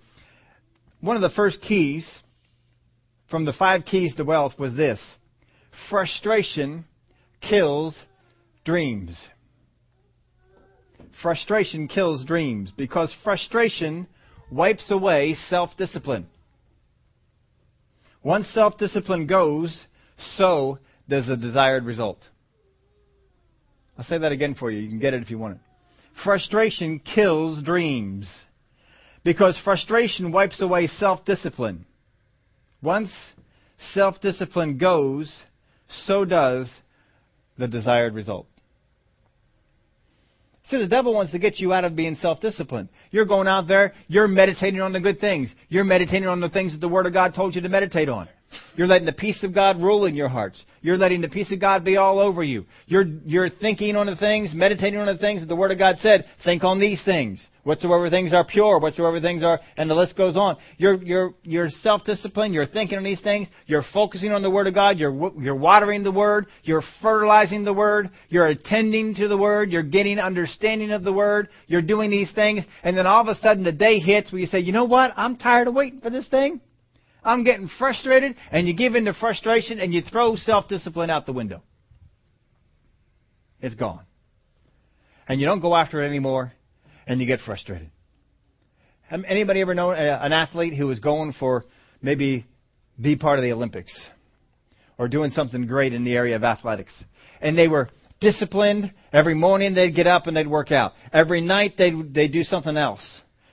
[1.01, 2.09] One of the first keys
[3.29, 5.01] from the five keys to wealth was this:
[5.89, 6.85] frustration
[7.41, 8.01] kills
[8.65, 9.21] dreams.
[11.23, 14.07] Frustration kills dreams because frustration
[14.51, 16.27] wipes away self-discipline.
[18.23, 19.85] Once self-discipline goes,
[20.37, 20.79] so
[21.09, 22.19] does the desired result.
[23.97, 24.79] I'll say that again for you.
[24.79, 25.61] You can get it if you want it.
[26.25, 28.31] Frustration kills dreams
[29.25, 31.87] because frustration wipes away self-discipline.
[32.83, 33.11] Once
[33.93, 35.31] self-discipline goes,
[36.07, 36.71] so does
[37.59, 38.47] the desired result.
[40.71, 42.89] See, the devil wants to get you out of being self-disciplined.
[43.11, 45.53] You're going out there, you're meditating on the good things.
[45.69, 48.29] You're meditating on the things that the Word of God told you to meditate on.
[48.77, 50.63] You're letting the peace of God rule in your hearts.
[50.81, 52.67] You're letting the peace of God be all over you.
[52.87, 55.97] You're, you're thinking on the things, meditating on the things that the Word of God
[56.01, 56.25] said.
[56.45, 57.45] Think on these things.
[57.63, 60.57] Whatsoever things are pure, whatsoever things are, and the list goes on.
[60.79, 62.55] You're, you're, you're self-disciplined.
[62.55, 63.49] You're thinking on these things.
[63.67, 64.99] You're focusing on the Word of God.
[64.99, 66.47] You're, you're watering the Word.
[66.63, 68.11] You're fertilizing the Word.
[68.31, 69.71] You're attending to the Word.
[69.71, 71.49] You're getting understanding of the Word.
[71.67, 72.65] You're doing these things.
[72.83, 75.13] And then all of a sudden the day hits where you say, you know what?
[75.17, 76.61] I'm tired of waiting for this thing.
[77.23, 81.27] I'm getting frustrated, and you give in to frustration and you throw self discipline out
[81.27, 81.63] the window.
[83.61, 84.05] It's gone.
[85.29, 86.53] And you don't go after it anymore,
[87.07, 87.91] and you get frustrated.
[89.11, 91.65] Anybody ever known an athlete who was going for
[92.01, 92.47] maybe
[93.01, 93.93] be part of the Olympics
[94.99, 96.93] or doing something great in the area of athletics?
[97.41, 97.89] And they were
[98.21, 98.93] disciplined.
[99.13, 100.93] Every morning they'd get up and they'd work out.
[101.13, 103.03] Every night they'd, they'd do something else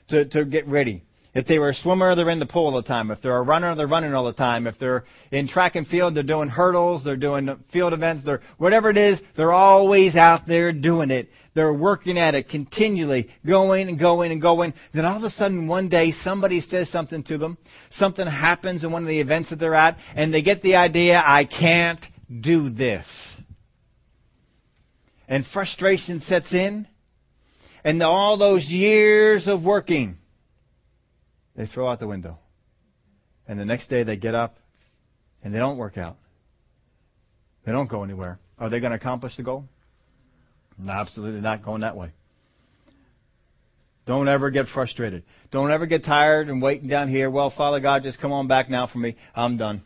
[0.10, 1.04] to, to get ready.
[1.38, 3.12] If they were a swimmer, they're in the pool all the time.
[3.12, 4.66] If they're a runner, they're running all the time.
[4.66, 8.90] If they're in track and field, they're doing hurdles, they're doing field events, they're whatever
[8.90, 11.30] it is, they're always out there doing it.
[11.54, 14.74] They're working at it continually, going and going and going.
[14.96, 17.60] Then all of a sudden one day somebody says something to them.
[17.92, 21.22] Something happens in one of the events that they're at, and they get the idea,
[21.24, 22.04] I can't
[22.42, 23.06] do this.
[25.28, 26.88] And frustration sets in.
[27.84, 30.18] And all those years of working,
[31.58, 32.38] they throw out the window.
[33.48, 34.58] And the next day they get up
[35.44, 36.18] and they don't work out.
[37.66, 38.40] They don't go anywhere.
[38.58, 39.66] Are they going to accomplish the goal?
[40.78, 42.12] No, absolutely not going that way.
[44.06, 45.24] Don't ever get frustrated.
[45.52, 47.30] Don't ever get tired and waiting down here.
[47.30, 49.18] Well, Father God, just come on back now for me.
[49.36, 49.82] I'm done.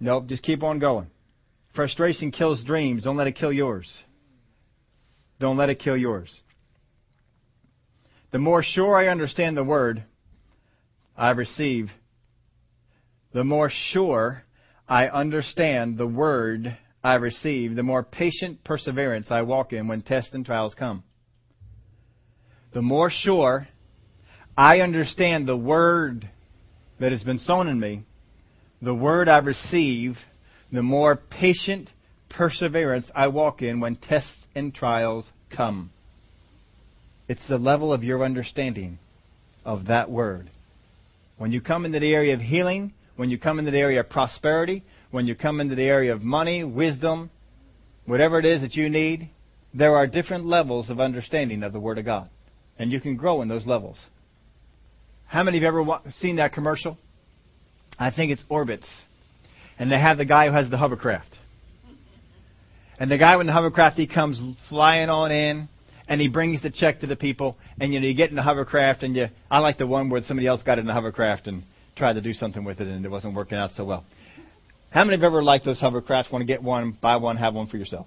[0.00, 1.08] Nope, just keep on going.
[1.74, 3.04] Frustration kills dreams.
[3.04, 4.02] Don't let it kill yours.
[5.40, 6.30] Don't let it kill yours.
[8.32, 10.04] The more sure I understand the word
[11.14, 11.90] I receive,
[13.34, 14.44] the more sure
[14.88, 20.32] I understand the word I receive, the more patient perseverance I walk in when tests
[20.32, 21.04] and trials come.
[22.72, 23.68] The more sure
[24.56, 26.26] I understand the word
[27.00, 28.04] that has been sown in me,
[28.80, 30.16] the word I receive,
[30.72, 31.90] the more patient
[32.30, 35.90] perseverance I walk in when tests and trials come.
[37.28, 38.98] It's the level of your understanding
[39.64, 40.50] of that word.
[41.38, 44.10] When you come into the area of healing, when you come into the area of
[44.10, 47.30] prosperity, when you come into the area of money, wisdom,
[48.06, 49.30] whatever it is that you need,
[49.74, 52.28] there are different levels of understanding of the Word of God.
[52.78, 53.98] And you can grow in those levels.
[55.26, 56.98] How many of you ever seen that commercial?
[57.98, 58.86] I think it's Orbitz.
[59.78, 61.38] And they have the guy who has the hovercraft.
[62.98, 65.68] And the guy with the hovercraft, he comes flying on in
[66.08, 68.42] and he brings the check to the people, and you know you get in the
[68.42, 69.26] hovercraft, and you.
[69.50, 71.64] I like the one where somebody else got in the hovercraft and
[71.96, 74.04] tried to do something with it, and it wasn't working out so well.
[74.90, 76.30] How many have ever liked those hovercrafts?
[76.30, 78.06] Want to get one, buy one, have one for yourself?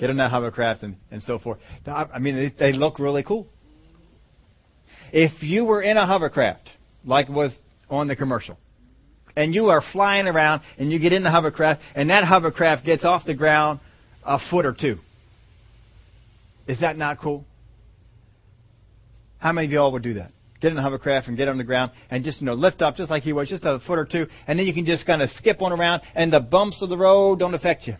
[0.00, 1.58] Get on that hovercraft and, and so forth.
[1.86, 3.46] I mean, they, they look really cool.
[5.12, 6.70] If you were in a hovercraft,
[7.04, 7.52] like was
[7.90, 8.58] on the commercial,
[9.36, 13.04] and you are flying around and you get in the hovercraft and that hovercraft gets
[13.04, 13.78] off the ground
[14.24, 14.98] a foot or two.
[16.68, 17.44] Is that not cool?
[19.38, 20.32] How many of y'all would do that?
[20.60, 22.96] Get in a hovercraft and get on the ground and just you know lift up
[22.96, 25.22] just like he was, just a foot or two, and then you can just kind
[25.22, 27.96] of skip on around and the bumps of the road don't affect you.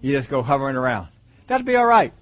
[0.00, 1.08] You just go hovering around.
[1.48, 2.12] That'd be all right.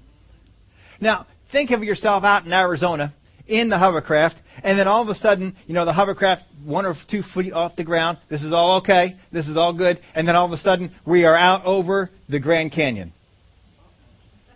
[1.01, 3.15] Now, think of yourself out in Arizona
[3.47, 6.95] in the hovercraft, and then all of a sudden, you know, the hovercraft one or
[7.11, 8.19] two feet off the ground.
[8.29, 9.17] This is all okay.
[9.33, 10.01] This is all good.
[10.15, 13.15] And then all of a sudden, we are out over the Grand Canyon.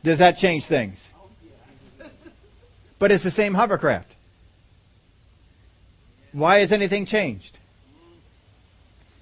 [0.05, 0.99] Does that change things?
[2.99, 4.09] But it's the same hovercraft.
[6.33, 7.59] Why has anything changed?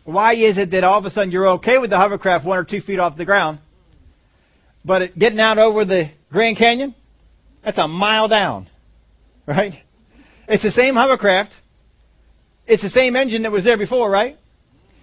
[0.05, 2.65] Why is it that all of a sudden you're okay with the hovercraft one or
[2.65, 3.59] two feet off the ground,
[4.85, 6.95] but getting out over the Grand Canyon,
[7.65, 8.69] that's a mile down,
[9.47, 9.75] right?
[10.49, 11.53] It's the same hovercraft.
[12.67, 14.39] It's the same engine that was there before, right?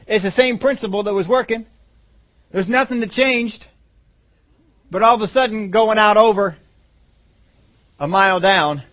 [0.07, 1.65] It's the same principle that was working.
[2.51, 3.63] There's nothing that changed.
[4.89, 6.57] But all of a sudden, going out over
[7.99, 8.83] a mile down,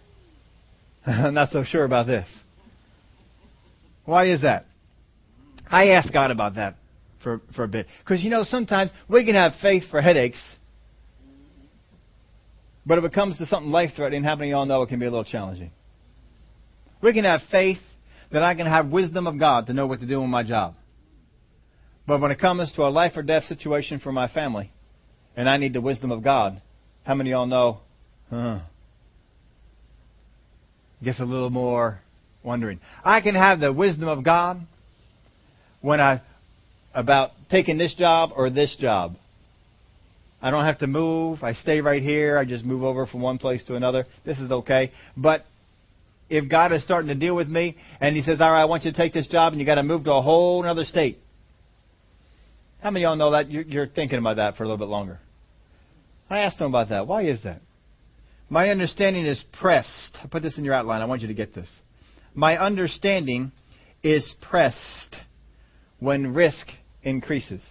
[1.06, 2.26] I'm not so sure about this.
[4.04, 4.66] Why is that?
[5.70, 6.76] I asked God about that
[7.22, 7.86] for, for a bit.
[8.00, 10.40] Because, you know, sometimes we can have faith for headaches.
[12.86, 15.06] But if it comes to something life threatening happening, you all know it can be
[15.06, 15.70] a little challenging.
[17.02, 17.78] We can have faith
[18.30, 20.74] that I can have wisdom of God to know what to do in my job.
[22.06, 24.70] But when it comes to a life or death situation for my family,
[25.36, 26.60] and I need the wisdom of God,
[27.04, 27.78] how many of y'all know?
[28.30, 28.60] Huh,
[31.02, 32.00] gets a little more
[32.42, 32.80] wondering.
[33.04, 34.60] I can have the wisdom of God
[35.80, 36.22] when I
[36.94, 39.16] about taking this job or this job.
[40.40, 41.42] I don't have to move.
[41.42, 42.38] I stay right here.
[42.38, 44.06] I just move over from one place to another.
[44.24, 44.92] This is okay.
[45.16, 45.44] But
[46.28, 48.84] if God is starting to deal with me and He says, All right, I want
[48.84, 51.18] you to take this job and you got to move to a whole other state.
[52.84, 53.50] How many of y'all know that?
[53.50, 55.18] You're thinking about that for a little bit longer.
[56.28, 57.06] I asked them about that.
[57.06, 57.62] Why is that?
[58.50, 60.18] My understanding is pressed.
[60.22, 61.00] I put this in your outline.
[61.00, 61.70] I want you to get this.
[62.34, 63.52] My understanding
[64.02, 65.16] is pressed
[65.98, 66.66] when risk
[67.02, 67.62] increases.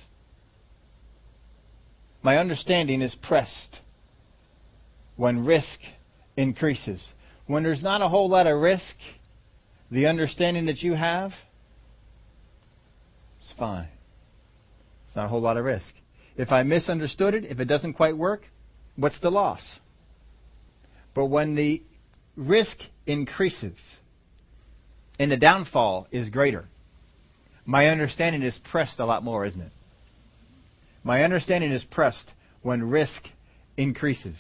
[2.24, 3.82] My understanding is pressed
[5.16, 5.78] when risk
[6.36, 7.00] increases.
[7.46, 8.96] When there's not a whole lot of risk,
[9.92, 11.34] the understanding that you have
[13.44, 13.90] is fine.
[15.14, 15.94] It's not a whole lot of risk.
[16.38, 18.42] If I misunderstood it, if it doesn't quite work,
[18.96, 19.62] what's the loss?
[21.14, 21.84] But when the
[22.36, 23.78] risk increases
[25.20, 26.66] and the downfall is greater,
[27.64, 29.72] my understanding is pressed a lot more, isn't it?
[31.04, 32.32] My understanding is pressed
[32.64, 33.22] when risk
[33.78, 34.38] increases.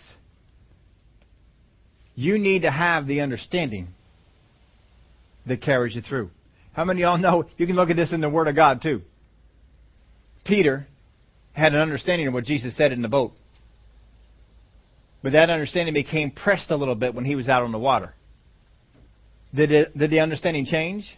[2.15, 3.89] You need to have the understanding
[5.45, 6.31] that carries you through.
[6.71, 8.81] How many of y'all know you can look at this in the Word of God
[8.81, 9.03] too?
[10.43, 10.87] Peter
[11.53, 13.33] had an understanding of what Jesus said in the boat.
[15.21, 18.13] But that understanding became pressed a little bit when he was out on the water.
[19.55, 21.15] Did, it, did the understanding change?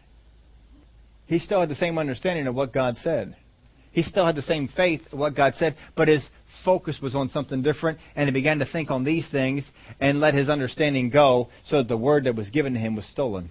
[1.25, 3.35] He still had the same understanding of what God said.
[3.91, 6.27] He still had the same faith of what God said, but his
[6.65, 9.67] focus was on something different, and he began to think on these things
[10.01, 13.05] and let his understanding go so that the word that was given to him was
[13.05, 13.49] stolen.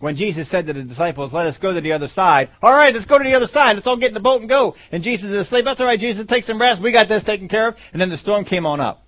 [0.00, 2.48] When Jesus said to the disciples, let us go to the other side.
[2.62, 3.74] All right, let's go to the other side.
[3.76, 4.74] Let's all get in the boat and go.
[4.90, 5.66] And Jesus is asleep.
[5.66, 6.26] That's all right, Jesus.
[6.26, 6.82] Take some rest.
[6.82, 7.74] We got this taken care of.
[7.92, 9.02] And then the storm came on up.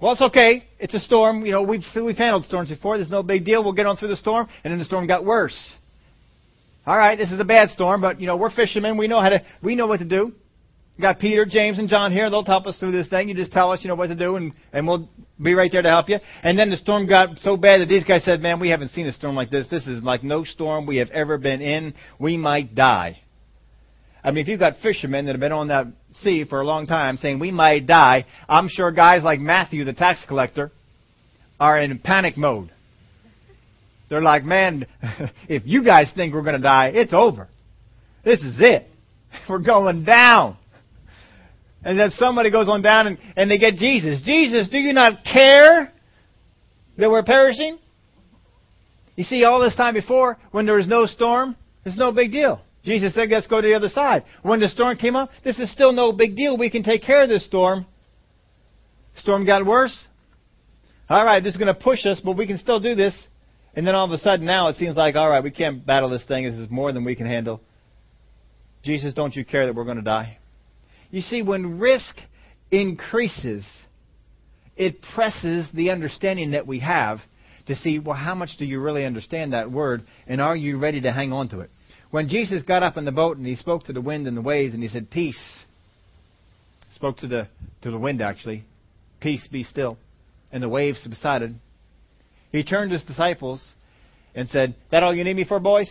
[0.00, 0.64] Well, it's okay.
[0.80, 1.46] It's a storm.
[1.46, 2.98] You know, we've, we've handled storms before.
[2.98, 3.62] There's no big deal.
[3.62, 4.48] We'll get on through the storm.
[4.64, 5.74] And then the storm got worse.
[6.84, 8.96] All right, this is a bad storm, but, you know, we're fishermen.
[8.96, 10.32] We know how to, we know what to do.
[11.00, 12.28] Got Peter, James, and John here.
[12.30, 13.28] They'll help us through this thing.
[13.28, 15.08] You just tell us, you know, what to do, and, and we'll
[15.42, 16.18] be right there to help you.
[16.42, 19.06] And then the storm got so bad that these guys said, man, we haven't seen
[19.06, 19.66] a storm like this.
[19.70, 21.94] This is like no storm we have ever been in.
[22.18, 23.20] We might die.
[24.22, 25.86] I mean, if you've got fishermen that have been on that
[26.20, 29.94] sea for a long time saying we might die, I'm sure guys like Matthew, the
[29.94, 30.70] tax collector,
[31.58, 32.70] are in panic mode.
[34.10, 34.86] They're like, man,
[35.48, 37.48] if you guys think we're going to die, it's over.
[38.24, 38.88] This is it.
[39.48, 40.56] We're going down.
[41.82, 44.20] And then somebody goes on down and, and they get Jesus.
[44.22, 45.92] Jesus, do you not care
[46.98, 47.78] that we're perishing?
[49.16, 52.60] You see, all this time before, when there was no storm, it's no big deal.
[52.84, 54.24] Jesus said, let's go to the other side.
[54.42, 56.56] When the storm came up, this is still no big deal.
[56.56, 57.86] We can take care of this storm.
[59.16, 59.98] Storm got worse.
[61.08, 63.14] All right, this is going to push us, but we can still do this.
[63.74, 66.08] And then all of a sudden now it seems like, all right, we can't battle
[66.08, 66.44] this thing.
[66.44, 67.60] This is more than we can handle.
[68.82, 70.38] Jesus, don't you care that we're going to die?
[71.10, 72.16] You see, when risk
[72.70, 73.66] increases,
[74.76, 77.18] it presses the understanding that we have
[77.66, 81.00] to see, well, how much do you really understand that word, and are you ready
[81.02, 81.70] to hang on to it?
[82.10, 84.42] When Jesus got up in the boat and he spoke to the wind and the
[84.42, 85.40] waves and he said, Peace,
[86.94, 87.48] spoke to the,
[87.82, 88.64] to the wind actually,
[89.20, 89.98] Peace, be still.
[90.52, 91.54] And the waves subsided.
[92.50, 93.64] He turned to his disciples
[94.34, 95.90] and said, That all you need me for, boys?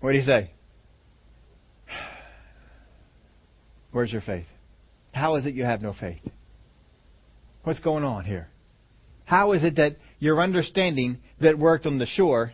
[0.00, 0.50] What did he say?
[3.92, 4.46] Where's your faith?
[5.12, 6.20] How is it you have no faith?
[7.62, 8.48] What's going on here?
[9.24, 12.52] How is it that your understanding that worked on the shore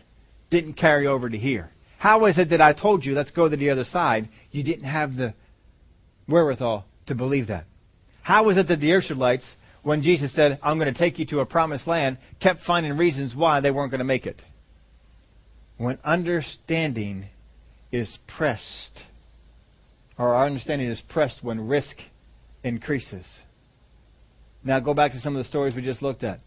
[0.51, 1.71] didn't carry over to here?
[1.97, 4.85] How is it that I told you, let's go to the other side, you didn't
[4.85, 5.33] have the
[6.27, 7.65] wherewithal to believe that?
[8.21, 9.45] How is it that the Israelites,
[9.81, 13.35] when Jesus said, I'm going to take you to a promised land, kept finding reasons
[13.35, 14.41] why they weren't going to make it?
[15.77, 17.25] When understanding
[17.91, 19.01] is pressed,
[20.19, 21.95] or our understanding is pressed when risk
[22.61, 23.25] increases.
[24.63, 26.41] Now go back to some of the stories we just looked at.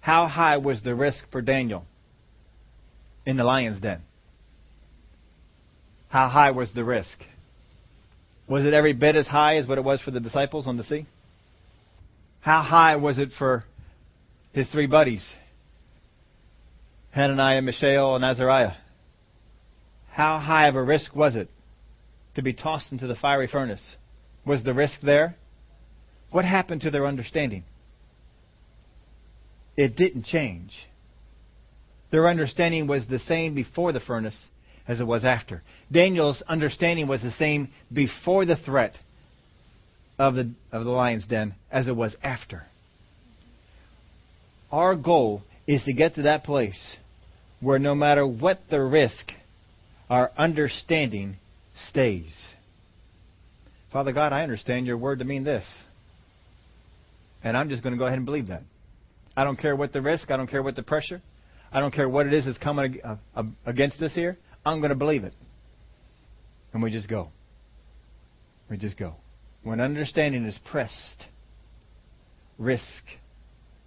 [0.00, 1.84] How high was the risk for Daniel
[3.26, 4.00] in the lion's den?
[6.08, 7.18] How high was the risk?
[8.48, 10.84] Was it every bit as high as what it was for the disciples on the
[10.84, 11.06] sea?
[12.40, 13.64] How high was it for
[14.52, 15.22] his three buddies,
[17.10, 18.76] Hananiah, Mishael, and Azariah?
[20.10, 21.50] How high of a risk was it
[22.34, 23.96] to be tossed into the fiery furnace?
[24.44, 25.36] Was the risk there?
[26.30, 27.64] What happened to their understanding?
[29.76, 30.72] It didn't change.
[32.10, 34.48] Their understanding was the same before the furnace
[34.86, 35.62] as it was after.
[35.92, 38.98] Daniel's understanding was the same before the threat
[40.18, 42.64] of the, of the lion's den as it was after.
[44.72, 46.96] Our goal is to get to that place
[47.60, 49.32] where no matter what the risk,
[50.08, 51.36] our understanding
[51.88, 52.34] stays.
[53.92, 55.64] Father God, I understand your word to mean this.
[57.42, 58.62] And I'm just going to go ahead and believe that.
[59.36, 60.30] I don't care what the risk.
[60.30, 61.22] I don't care what the pressure.
[61.72, 64.36] I don't care what it is that's coming uh, uh, against us here.
[64.64, 65.34] I'm going to believe it.
[66.72, 67.28] And we just go.
[68.68, 69.14] We just go.
[69.62, 71.26] When understanding is pressed,
[72.58, 72.82] risk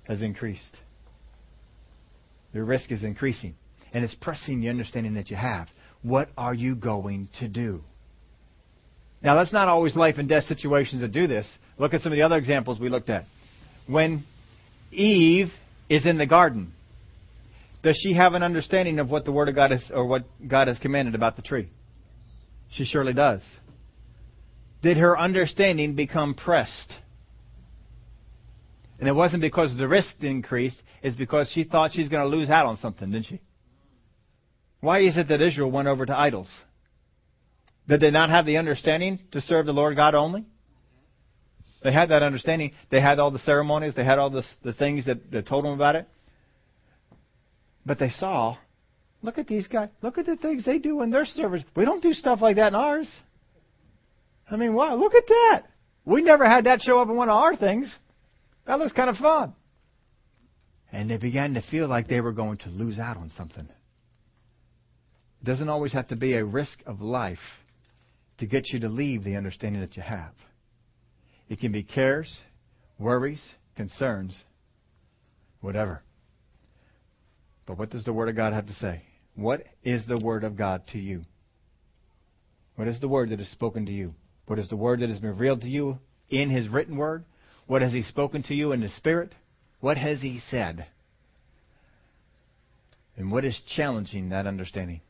[0.03, 0.77] has increased.
[2.53, 3.55] The risk is increasing.
[3.93, 5.67] And it's pressing the understanding that you have.
[6.03, 7.83] What are you going to do?
[9.23, 11.47] Now, that's not always life and death situations that do this.
[11.77, 13.25] Look at some of the other examples we looked at.
[13.85, 14.23] When
[14.91, 15.51] Eve
[15.89, 16.73] is in the garden,
[17.83, 20.67] does she have an understanding of what the Word of God is, or what God
[20.67, 21.69] has commanded about the tree?
[22.71, 23.43] She surely does.
[24.81, 26.93] Did her understanding become pressed?
[28.99, 32.49] And it wasn't because the risk increased, it's because she thought she's going to lose
[32.49, 33.41] out on something, didn't she?
[34.81, 36.49] Why is it that Israel went over to idols?
[37.87, 40.45] Did they not have the understanding to serve the Lord God only?
[41.83, 42.73] They had that understanding.
[42.89, 43.95] They had all the ceremonies.
[43.95, 46.07] They had all the, the things that, that told them about it.
[47.85, 48.57] But they saw,
[49.23, 49.89] look at these guys.
[50.01, 51.63] Look at the things they do in their service.
[51.75, 53.11] We don't do stuff like that in ours.
[54.49, 55.63] I mean, wow, look at that.
[56.05, 57.93] We never had that show up in one of our things.
[58.67, 59.53] That looks kind of fun.
[60.91, 63.67] And they began to feel like they were going to lose out on something.
[65.43, 67.39] Doesn't always have to be a risk of life
[68.37, 70.33] to get you to leave the understanding that you have.
[71.49, 72.39] It can be cares,
[72.99, 73.41] worries,
[73.75, 74.37] concerns,
[75.61, 76.03] whatever.
[77.65, 79.03] But what does the Word of God have to say?
[79.35, 81.23] What is the Word of God to you?
[82.75, 84.13] What is the Word that is spoken to you?
[84.45, 87.25] What is the Word that has been revealed to you in His written Word?
[87.67, 89.33] What has He spoken to you in the Spirit?
[89.79, 90.87] What has He said?
[93.17, 95.01] And what is challenging that understanding?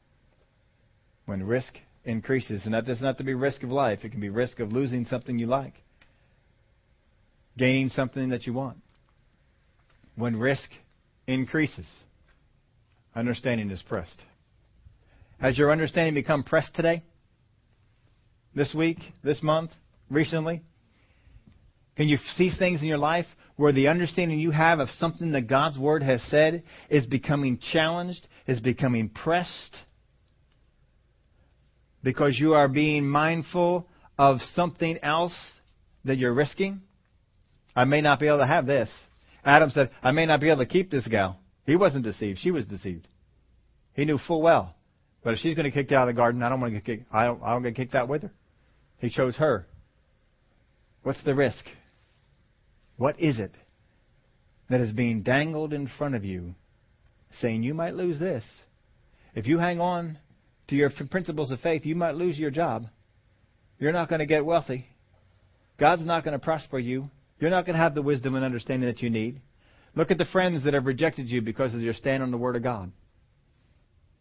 [1.26, 4.22] When risk increases, and that does not have to be risk of life, it can
[4.22, 5.74] be risk of losing something you like,
[7.58, 8.78] gaining something that you want.
[10.16, 10.70] When risk
[11.28, 11.88] increases,
[13.16, 14.22] understanding is pressed.
[15.40, 17.04] Has your understanding become pressed today?
[18.54, 19.00] This week?
[19.24, 19.72] This month?
[20.10, 20.62] Recently?
[21.96, 25.48] Can you see things in your life where the understanding you have of something that
[25.48, 29.78] God's Word has said is becoming challenged, is becoming pressed?
[32.04, 33.88] Because you are being mindful
[34.18, 35.36] of something else
[36.06, 36.82] that you're risking?
[37.76, 38.90] I may not be able to have this.
[39.44, 41.38] Adam said, I may not be able to keep this gal.
[41.66, 42.40] He wasn't deceived.
[42.40, 43.08] She was deceived.
[43.94, 44.76] He knew full well.
[45.24, 46.80] But if she's going to get kicked out of the garden, I don't want to
[46.80, 47.14] get kicked.
[47.14, 48.32] I don't, I don't get kicked out with her.
[48.98, 49.68] He chose her.
[51.04, 51.64] What's the risk?
[52.98, 53.54] What is it
[54.70, 56.56] that is being dangled in front of you
[57.40, 58.44] saying you might lose this.
[59.36, 60.18] If you hang on
[60.72, 62.88] to your principles of faith, you might lose your job.
[63.78, 64.88] You're not going to get wealthy.
[65.78, 67.10] God's not going to prosper you.
[67.40, 69.42] You're not going to have the wisdom and understanding that you need.
[69.96, 72.56] Look at the friends that have rejected you because of your stand on the Word
[72.56, 72.90] of God.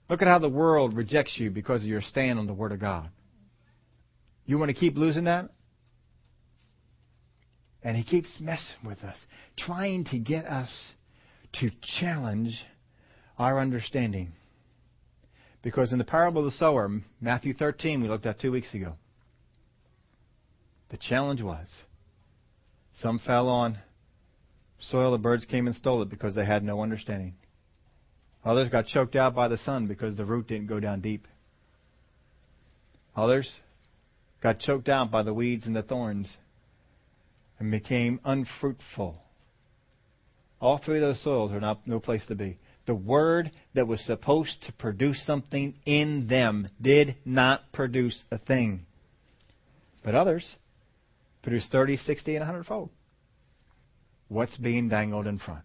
[0.08, 2.80] Look at how the world rejects you because of your stand on the Word of
[2.80, 3.10] God.
[4.44, 5.50] You want to keep losing that?
[7.84, 9.16] And he keeps messing with us,
[9.56, 10.70] trying to get us
[11.60, 11.70] to
[12.00, 12.60] challenge
[13.38, 14.32] our understanding.
[15.62, 18.94] Because in the parable of the sower, Matthew 13, we looked at two weeks ago,
[20.90, 21.68] the challenge was
[22.94, 23.78] some fell on
[24.78, 27.34] soil, the birds came and stole it because they had no understanding.
[28.44, 31.26] Others got choked out by the sun because the root didn't go down deep.
[33.14, 33.60] Others
[34.42, 36.36] got choked out by the weeds and the thorns
[37.58, 39.20] and became unfruitful.
[40.60, 42.58] All three of those soils are not no place to be.
[42.90, 48.84] The word that was supposed to produce something in them did not produce a thing.
[50.02, 50.56] But others
[51.40, 52.90] produced 30, 60, and 100 fold.
[54.26, 55.62] What's being dangled in front?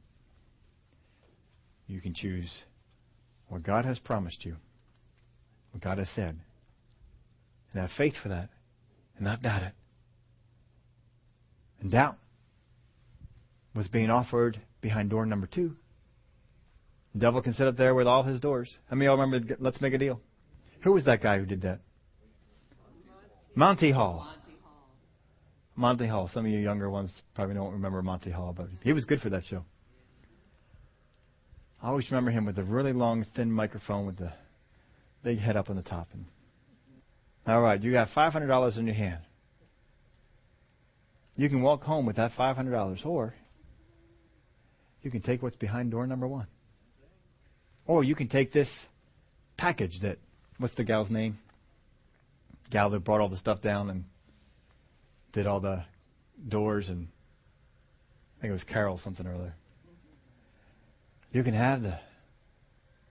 [1.87, 2.55] You can choose
[3.47, 4.57] what God has promised you,
[5.71, 6.37] what God has said,
[7.71, 8.49] and have faith for that,
[9.15, 9.73] and not doubt it.
[11.81, 12.17] And doubt
[13.73, 15.75] was being offered behind door number two.
[17.17, 18.75] Devil can sit up there with all his doors.
[18.89, 20.19] Many of y'all remember Let's Make a Deal?
[20.81, 21.79] Who was that guy who did that?
[23.55, 24.27] Monty Hall.
[25.75, 26.29] Monty Hall.
[26.33, 29.29] Some of you younger ones probably don't remember Monty Hall, but he was good for
[29.29, 29.63] that show.
[31.81, 34.33] I always remember him with a really long, thin microphone with the
[35.23, 36.07] big head up on the top.
[36.13, 36.25] And
[37.47, 39.21] all right, you got five hundred dollars in your hand.
[41.37, 43.35] You can walk home with that five hundred dollars, or
[45.01, 46.47] you can take what's behind door number one,
[47.87, 48.69] or you can take this
[49.57, 50.17] package that
[50.57, 51.37] what's the gal's name?
[52.71, 54.05] Gal that brought all the stuff down and
[55.33, 55.83] did all the
[56.47, 57.07] doors and
[58.37, 59.53] I think it was Carol something or other.
[61.31, 61.99] You can have the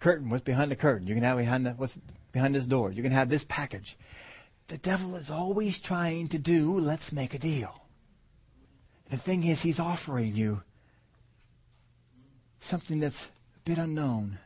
[0.01, 0.31] curtain.
[0.31, 1.07] What's behind the curtain?
[1.07, 1.97] You can have behind the what's
[2.33, 2.91] behind this door.
[2.91, 3.97] You can have this package.
[4.69, 6.79] The devil is always trying to do.
[6.79, 7.73] Let's make a deal.
[9.11, 10.63] The thing is, he's offering you
[12.71, 14.39] something that's a bit unknown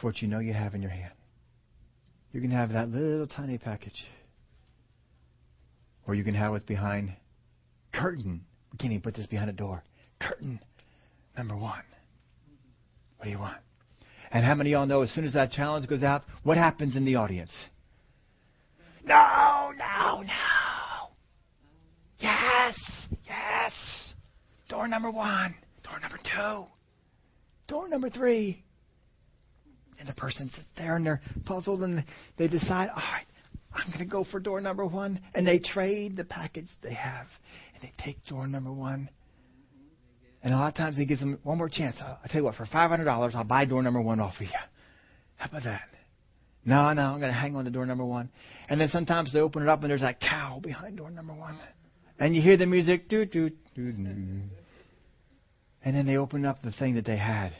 [0.00, 1.12] for what you know you have in your hand.
[2.32, 4.04] You can have that little tiny package.
[6.06, 7.12] Or you can have what's behind
[7.92, 8.44] curtain.
[8.72, 9.82] We can't even put this behind a door.
[10.20, 10.60] Curtain
[11.36, 11.82] number one.
[13.16, 13.58] What do you want?
[14.32, 16.96] And how many of y'all know as soon as that challenge goes out, what happens
[16.96, 17.50] in the audience?
[19.04, 21.10] No, no, no.
[22.18, 22.78] Yes,
[23.26, 23.72] yes.
[24.68, 25.54] Door number one.
[25.82, 26.64] Door number two.
[27.66, 28.62] Door number three.
[30.00, 32.02] And the person sits there and they're puzzled and
[32.38, 33.26] they decide, all right,
[33.72, 35.20] I'm going to go for door number one.
[35.34, 37.26] And they trade the package they have
[37.74, 39.10] and they take door number one.
[40.42, 41.96] And a lot of times he gives them one more chance.
[42.00, 44.48] I'll, I'll tell you what, for $500, I'll buy door number one off of you.
[45.36, 45.82] How about that?
[46.64, 48.30] No, no, I'm going to hang on to door number one.
[48.68, 51.58] And then sometimes they open it up and there's that cow behind door number one.
[52.18, 54.42] And you hear the music, doo doo doo doo.
[55.82, 57.52] And then they open up the thing that they had.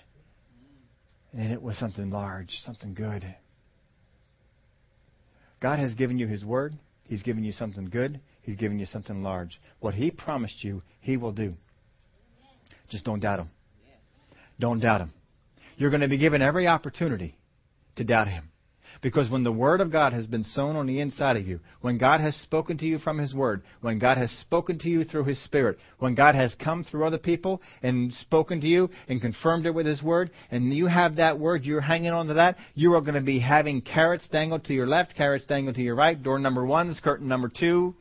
[1.32, 3.24] And it was something large, something good.
[5.60, 6.74] God has given you His Word.
[7.04, 8.20] He's given you something good.
[8.42, 9.60] He's given you something large.
[9.80, 11.54] What He promised you, He will do.
[12.88, 13.50] Just don't doubt Him.
[14.58, 15.12] Don't doubt Him.
[15.76, 17.36] You're going to be given every opportunity
[17.96, 18.50] to doubt Him.
[19.02, 21.96] Because when the Word of God has been sown on the inside of you, when
[21.96, 25.24] God has spoken to you from His Word, when God has spoken to you through
[25.24, 29.64] His Spirit, when God has come through other people and spoken to you and confirmed
[29.64, 32.92] it with His Word, and you have that Word, you're hanging on to that, you
[32.94, 36.22] are going to be having carrots dangled to your left, carrots dangled to your right,
[36.22, 37.94] door number one, curtain number two,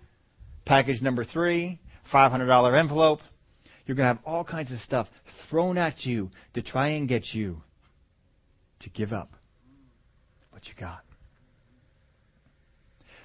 [0.65, 1.79] package number three,
[2.13, 3.19] $500 envelope.
[3.85, 5.07] You're going to have all kinds of stuff
[5.49, 7.61] thrown at you to try and get you
[8.81, 9.31] to give up
[10.59, 11.05] what you got.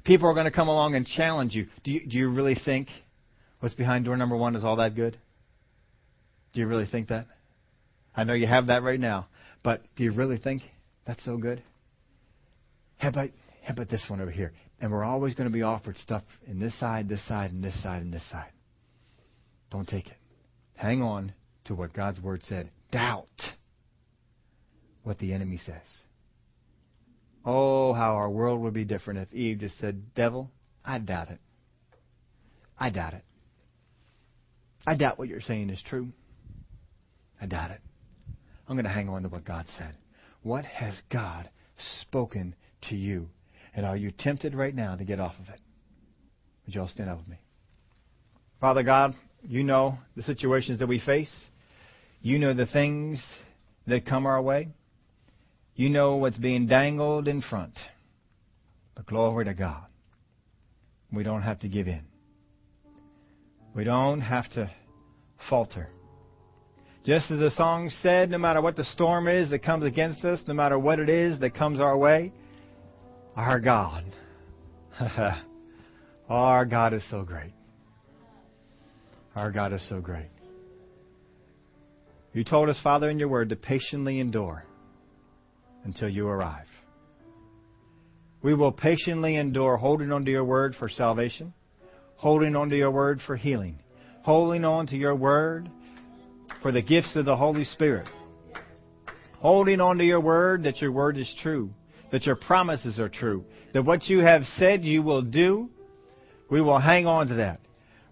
[0.04, 1.66] People are going to come along and challenge you.
[1.82, 2.88] Do you, do you really think
[3.58, 5.18] what's behind door number one is all that good?
[6.52, 7.26] Do you really think that?
[8.14, 9.26] I know you have that right now,
[9.64, 10.62] but do you really think
[11.06, 11.60] that's so good?
[12.98, 13.30] How about,
[13.64, 14.52] how about this one over here?
[14.80, 17.82] And we're always going to be offered stuff in this side, this side, and this
[17.82, 18.52] side, and this side.
[19.72, 20.16] Don't take it.
[20.76, 21.32] Hang on
[21.64, 22.70] to what God's Word said.
[22.92, 23.26] Doubt
[25.02, 26.03] what the enemy says.
[27.44, 30.50] Oh, how our world would be different if Eve just said, Devil,
[30.84, 31.40] I doubt it.
[32.78, 33.24] I doubt it.
[34.86, 36.08] I doubt what you're saying is true.
[37.40, 37.80] I doubt it.
[38.68, 39.94] I'm going to hang on to what God said.
[40.42, 41.48] What has God
[42.00, 42.54] spoken
[42.88, 43.28] to you?
[43.74, 45.60] And are you tempted right now to get off of it?
[46.64, 47.38] Would you all stand up with me?
[48.60, 51.32] Father God, you know the situations that we face.
[52.22, 53.22] You know the things
[53.86, 54.68] that come our way.
[55.76, 57.74] You know what's being dangled in front.
[58.94, 59.86] But glory to God.
[61.12, 62.02] We don't have to give in.
[63.74, 64.70] We don't have to
[65.48, 65.88] falter.
[67.04, 70.42] Just as the song said, no matter what the storm is that comes against us,
[70.46, 72.32] no matter what it is that comes our way,
[73.36, 74.04] our God,
[76.28, 77.52] our God is so great.
[79.34, 80.30] Our God is so great.
[82.32, 84.64] You told us, Father, in your word to patiently endure
[85.84, 86.66] until you arrive.
[88.42, 91.54] We will patiently endure holding on to your word for salvation,
[92.16, 93.78] holding on to your word for healing,
[94.22, 95.70] holding on to your word
[96.62, 98.08] for the gifts of the Holy Spirit,
[99.38, 101.70] holding on to your word that your word is true,
[102.12, 105.70] that your promises are true, that what you have said you will do,
[106.50, 107.60] we will hang on to that.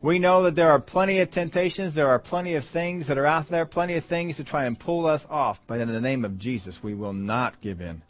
[0.02, 3.26] We know that there are plenty of temptations, there are plenty of things that are
[3.26, 6.24] out there, plenty of things to try and pull us off, but in the name
[6.24, 8.02] of Jesus, we will not give in.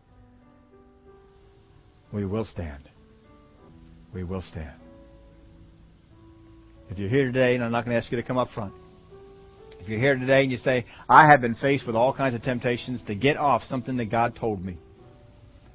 [2.10, 2.88] We will stand.
[4.14, 4.72] We will stand.
[6.90, 8.72] If you're here today, and I'm not going to ask you to come up front,
[9.78, 12.42] if you're here today and you say, I have been faced with all kinds of
[12.42, 14.78] temptations to get off something that God told me,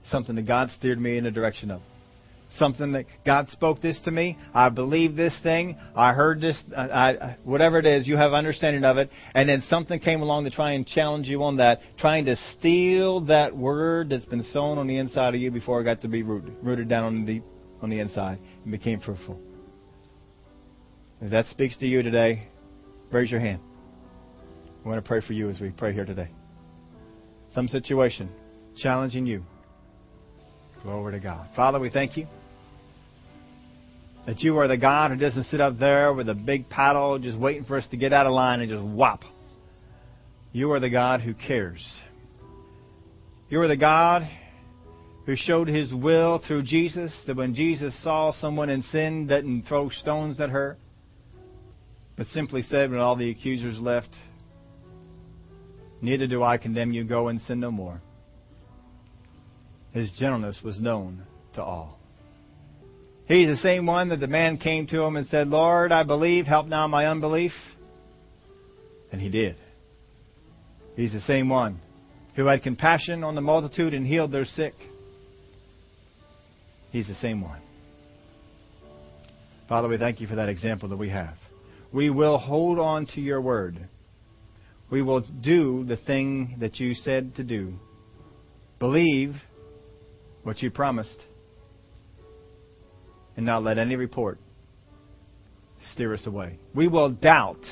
[0.10, 1.82] something that God steered me in the direction of,
[2.58, 4.38] something that God spoke this to me.
[4.54, 5.78] I believe this thing.
[5.96, 6.58] I heard this.
[6.76, 9.10] Uh, I, I, whatever it is, you have understanding of it.
[9.34, 13.22] And then something came along to try and challenge you on that, trying to steal
[13.26, 16.24] that word that's been sown on the inside of you before it got to be
[16.24, 17.42] rooted, rooted down on the
[17.82, 19.40] on the inside and became fruitful.
[21.22, 22.48] If that speaks to you today,
[23.12, 23.62] raise your hand.
[24.84, 26.30] I want to pray for you as we pray here today.
[27.54, 28.30] Some situation
[28.78, 29.44] challenging you.
[30.84, 31.50] Glory to God.
[31.56, 32.28] Father, we thank you
[34.28, 37.40] that you are the God who doesn't sit up there with a big paddle just
[37.40, 39.22] waiting for us to get out of line and just whop.
[40.52, 41.98] You are the God who cares.
[43.50, 44.30] You are the God
[45.26, 49.90] who showed his will through Jesus, that when Jesus saw someone in sin, didn't throw
[49.90, 50.78] stones at her,
[52.18, 54.10] but simply said when all the accusers left,
[56.02, 58.02] Neither do I condemn you, go and sin no more.
[59.94, 61.24] His gentleness was known
[61.56, 61.97] to all.
[63.28, 66.46] He's the same one that the man came to him and said, Lord, I believe,
[66.46, 67.52] help now my unbelief.
[69.12, 69.58] And he did.
[70.96, 71.80] He's the same one
[72.36, 74.74] who had compassion on the multitude and healed their sick.
[76.92, 77.60] He's the same one.
[79.68, 81.36] Father, we thank you for that example that we have.
[81.92, 83.90] We will hold on to your word.
[84.90, 87.74] We will do the thing that you said to do.
[88.80, 89.36] Believe
[90.44, 91.18] what you promised.
[93.38, 94.40] And not let any report
[95.94, 96.58] steer us away.
[96.74, 97.64] We will doubt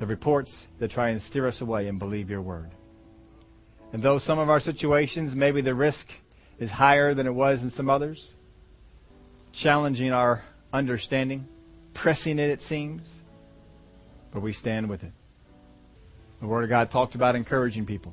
[0.00, 0.50] the reports
[0.80, 2.70] that try and steer us away and believe your word.
[3.92, 6.06] And though some of our situations, maybe the risk
[6.58, 8.32] is higher than it was in some others,
[9.62, 10.42] challenging our
[10.72, 11.46] understanding,
[11.94, 13.02] pressing it, it seems,
[14.32, 15.12] but we stand with it.
[16.40, 18.12] The Word of God talked about encouraging people.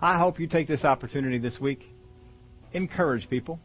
[0.00, 1.84] I hope you take this opportunity this week.
[2.72, 3.60] Encourage people.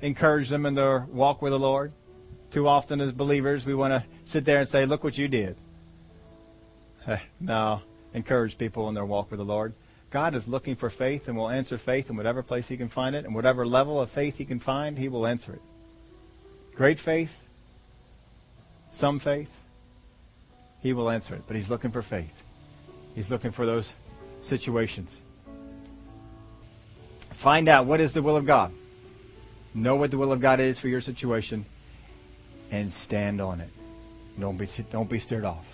[0.00, 1.92] Encourage them in their walk with the Lord.
[2.52, 5.56] Too often as believers, we want to sit there and say, look what you did.
[7.06, 7.82] Eh, no.
[8.14, 9.74] Encourage people in their walk with the Lord.
[10.10, 13.14] God is looking for faith and will answer faith in whatever place He can find
[13.14, 15.62] it, and whatever level of faith He can find, He will answer it.
[16.74, 17.28] Great faith,
[18.92, 19.48] some faith,
[20.80, 22.30] He will answer it, but He's looking for faith.
[23.14, 23.90] He's looking for those
[24.48, 25.14] situations.
[27.42, 28.72] Find out what is the will of God.
[29.74, 31.66] Know what the will of God is for your situation
[32.70, 33.70] and stand on it.
[34.38, 35.64] Don't be, don't be steered off.